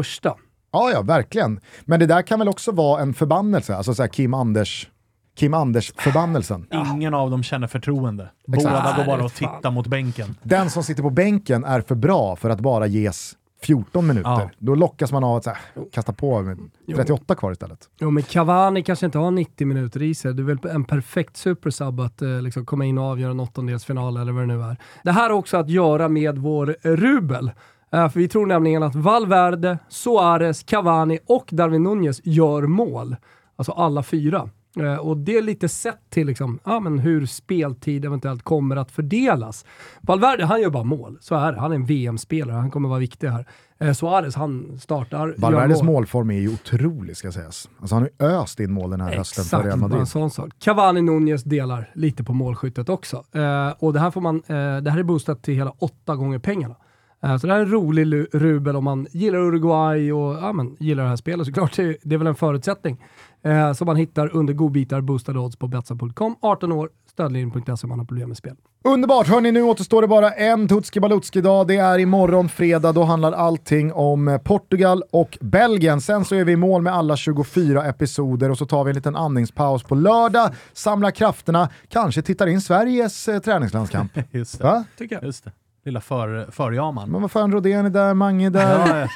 [0.73, 1.61] Ja, ja, verkligen.
[1.85, 4.89] Men det där kan väl också vara en förbannelse, alltså så här Kim Anders
[5.35, 6.67] Kim Anders-förbannelsen.
[6.95, 8.31] Ingen av dem känner förtroende.
[8.49, 8.65] Exakt.
[8.65, 10.35] Båda går bara och tittar mot bänken.
[10.43, 14.31] Den som sitter på bänken är för bra för att bara ges 14 minuter.
[14.31, 14.51] Ja.
[14.59, 15.59] Då lockas man av att så här,
[15.93, 16.59] kasta på med
[16.97, 17.89] 38 kvar istället.
[18.01, 20.35] Jo men Cavani kanske inte har 90 minuter i sig.
[20.35, 24.17] Det är väl en perfekt supersub att eh, liksom komma in och avgöra en åttondelsfinal
[24.17, 24.77] eller vad det nu är.
[25.03, 27.51] Det här har också att göra med vår rubel.
[27.93, 33.17] Eh, för vi tror nämligen att Valverde, Suarez, Cavani och Darwin Nunez gör mål.
[33.57, 34.51] Alltså alla fyra.
[34.81, 38.91] Eh, och det är lite sett till liksom, ja, men hur speltid eventuellt kommer att
[38.91, 39.65] fördelas.
[40.01, 41.19] Valverde, han gör bara mål.
[41.21, 41.61] Så är det.
[41.61, 42.57] Han är en VM-spelare.
[42.57, 43.47] Han kommer vara viktig här.
[43.79, 45.95] Eh, Suarez, han startar, Valverdes mål.
[45.95, 47.69] målform är ju otrolig ska sägas.
[47.81, 50.01] Alltså han har ju öst in mål den här hösten för Real Exakt, Madrid.
[50.01, 50.51] en sån sak.
[50.59, 53.25] Cavani Nunez delar lite på målskyttet också.
[53.33, 56.39] Eh, och det här, får man, eh, det här är boostat till hela åtta gånger
[56.39, 56.77] pengarna.
[57.23, 60.77] Eh, så det här är en rolig rubel om man gillar Uruguay och ja, men,
[60.81, 61.77] gillar det här spelet såklart.
[61.77, 63.05] Det, det är väl en förutsättning.
[63.45, 66.37] Eh, som man hittar under godbitar boostade odds på Betsson.com.
[66.41, 68.57] 18 år, stödlinjen.se om man har problem med spel.
[68.85, 69.29] Underbart!
[69.29, 71.67] Hörni, nu återstår det bara en Tutski Balutski dag.
[71.67, 72.93] Det är imorgon fredag.
[72.93, 76.01] Då handlar allting om eh, Portugal och Belgien.
[76.01, 78.95] Sen så är vi i mål med alla 24 episoder och så tar vi en
[78.95, 84.13] liten andningspaus på lördag, samlar krafterna, kanske tittar in Sveriges eh, träningslandskamp.
[84.31, 84.65] Just det.
[84.65, 84.85] Va?
[84.99, 85.25] Tycker jag.
[85.25, 85.53] Just det.
[85.85, 87.11] Lilla för, förjaman.
[87.11, 88.89] Men vad fan, Rodén är där, Mange är där.
[88.89, 89.09] Ja, ja.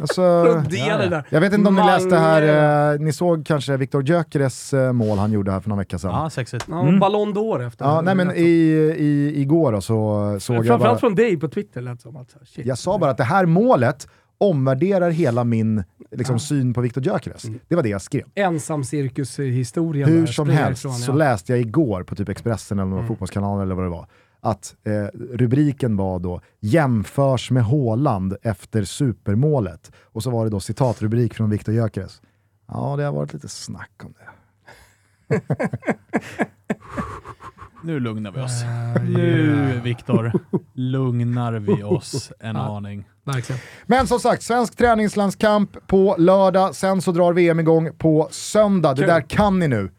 [0.00, 1.24] Alltså, är där.
[1.30, 5.18] jag vet inte om ni läste här, eh, ni såg kanske Viktor Gyökeres eh, mål
[5.18, 6.10] han gjorde här för några veckor sedan.
[6.10, 6.66] ja, sexigt.
[6.68, 7.84] Ja, Ballon d'Or efter.
[7.84, 8.42] Ja, nej men i,
[8.98, 10.66] i, igår då så såg jag bara...
[10.66, 12.66] Framförallt från dig på Twitter lät som att, shit.
[12.66, 14.08] Jag sa bara att det här målet
[14.38, 17.42] omvärderar hela min liksom, syn på Viktor Gyökeres.
[17.68, 18.24] Det var det jag skrev.
[18.34, 20.08] Ensam cirkushistorien.
[20.08, 21.16] Hur som helst ifrån, så ja.
[21.16, 24.06] läste jag igår på typ Expressen eller någon fotbollskanal eller vad det var,
[24.42, 30.60] att eh, rubriken var då “Jämförs med Haaland efter supermålet” och så var det då
[30.60, 32.22] citatrubrik från Viktor Gyökeres.
[32.68, 35.40] Ja, det har varit lite snack om det.
[37.84, 38.62] Nu lugnar vi oss.
[39.08, 40.32] Nu, Viktor,
[40.74, 43.08] lugnar vi oss en aning.
[43.24, 43.60] Verkligen.
[43.86, 48.94] Men som sagt, svensk träningslandskamp på lördag, sen så drar VM igång på söndag.
[48.94, 49.08] Det Kul.
[49.08, 49.90] där kan ni nu.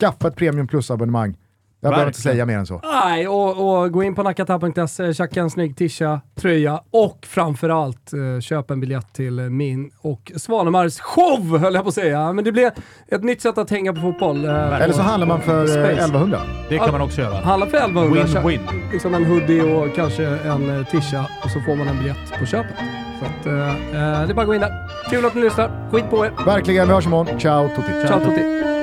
[0.00, 1.36] Skaffa ett Premium Plus-abonnemang.
[1.80, 2.80] Jag behöver inte säga mer än så.
[3.04, 8.40] Nej, och, och gå in på nakata.se, tjacka en snygg tisha, tröja och framförallt eh,
[8.40, 12.32] köp en biljett till min och Svanemars show, höll jag på att säga.
[12.32, 12.72] Men det blir
[13.08, 14.44] ett nytt sätt att hänga på fotboll.
[14.44, 15.92] eh, Eller så handlar man för eh, Space.
[16.04, 16.38] 1100.
[16.68, 17.40] Det kan man också göra.
[17.40, 18.92] Handla för 1100, kö- Win-win.
[18.92, 22.74] liksom en hoodie och kanske en tisha och så får man en biljett på köpet.
[23.20, 23.52] Så att, eh,
[23.92, 24.88] det är bara att gå in där.
[25.10, 25.90] Kul att ni lyssnar.
[25.92, 26.32] Skit på er.
[26.46, 27.40] Verkligen, vi hörs imorgon.
[27.40, 28.06] Ciao tutti.
[28.06, 28.75] Ciao tutti.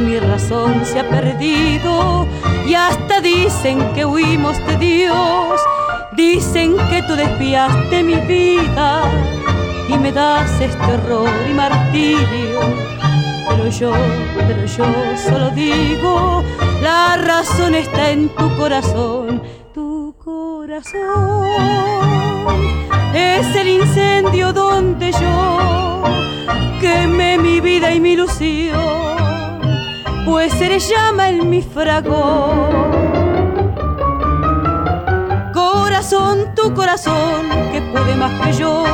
[0.00, 2.26] Mi razón se ha perdido
[2.66, 5.60] y hasta dicen que huimos de Dios,
[6.16, 9.02] dicen que tú desviaste mi vida
[9.88, 12.60] y me das este horror y martirio.
[13.48, 13.92] Pero yo,
[14.36, 14.84] pero yo
[15.16, 16.44] solo digo,
[16.82, 19.42] la razón está en tu corazón,
[19.74, 21.48] tu corazón.
[23.14, 26.02] Es el incendio donde yo
[26.80, 29.07] quemé mi vida y mi ilusión,
[30.28, 31.62] pues eres llama en mi.
[35.54, 38.84] Corazón, tu corazón, que puede más que yo,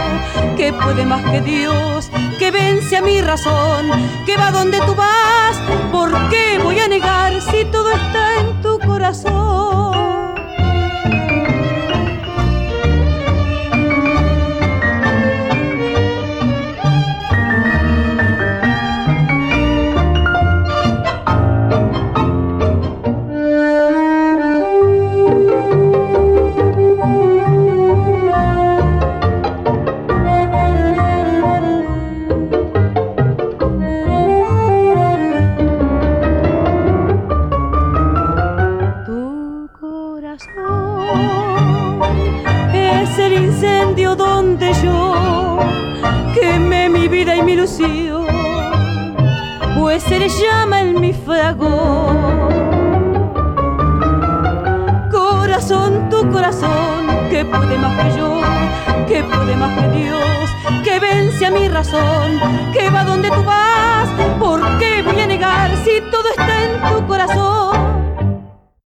[0.57, 2.09] que puede más que Dios,
[2.39, 3.91] que vence a mi razón,
[4.25, 5.57] que va donde tú vas.
[5.91, 10.04] ¿Por qué voy a negar si todo está en tu corazón?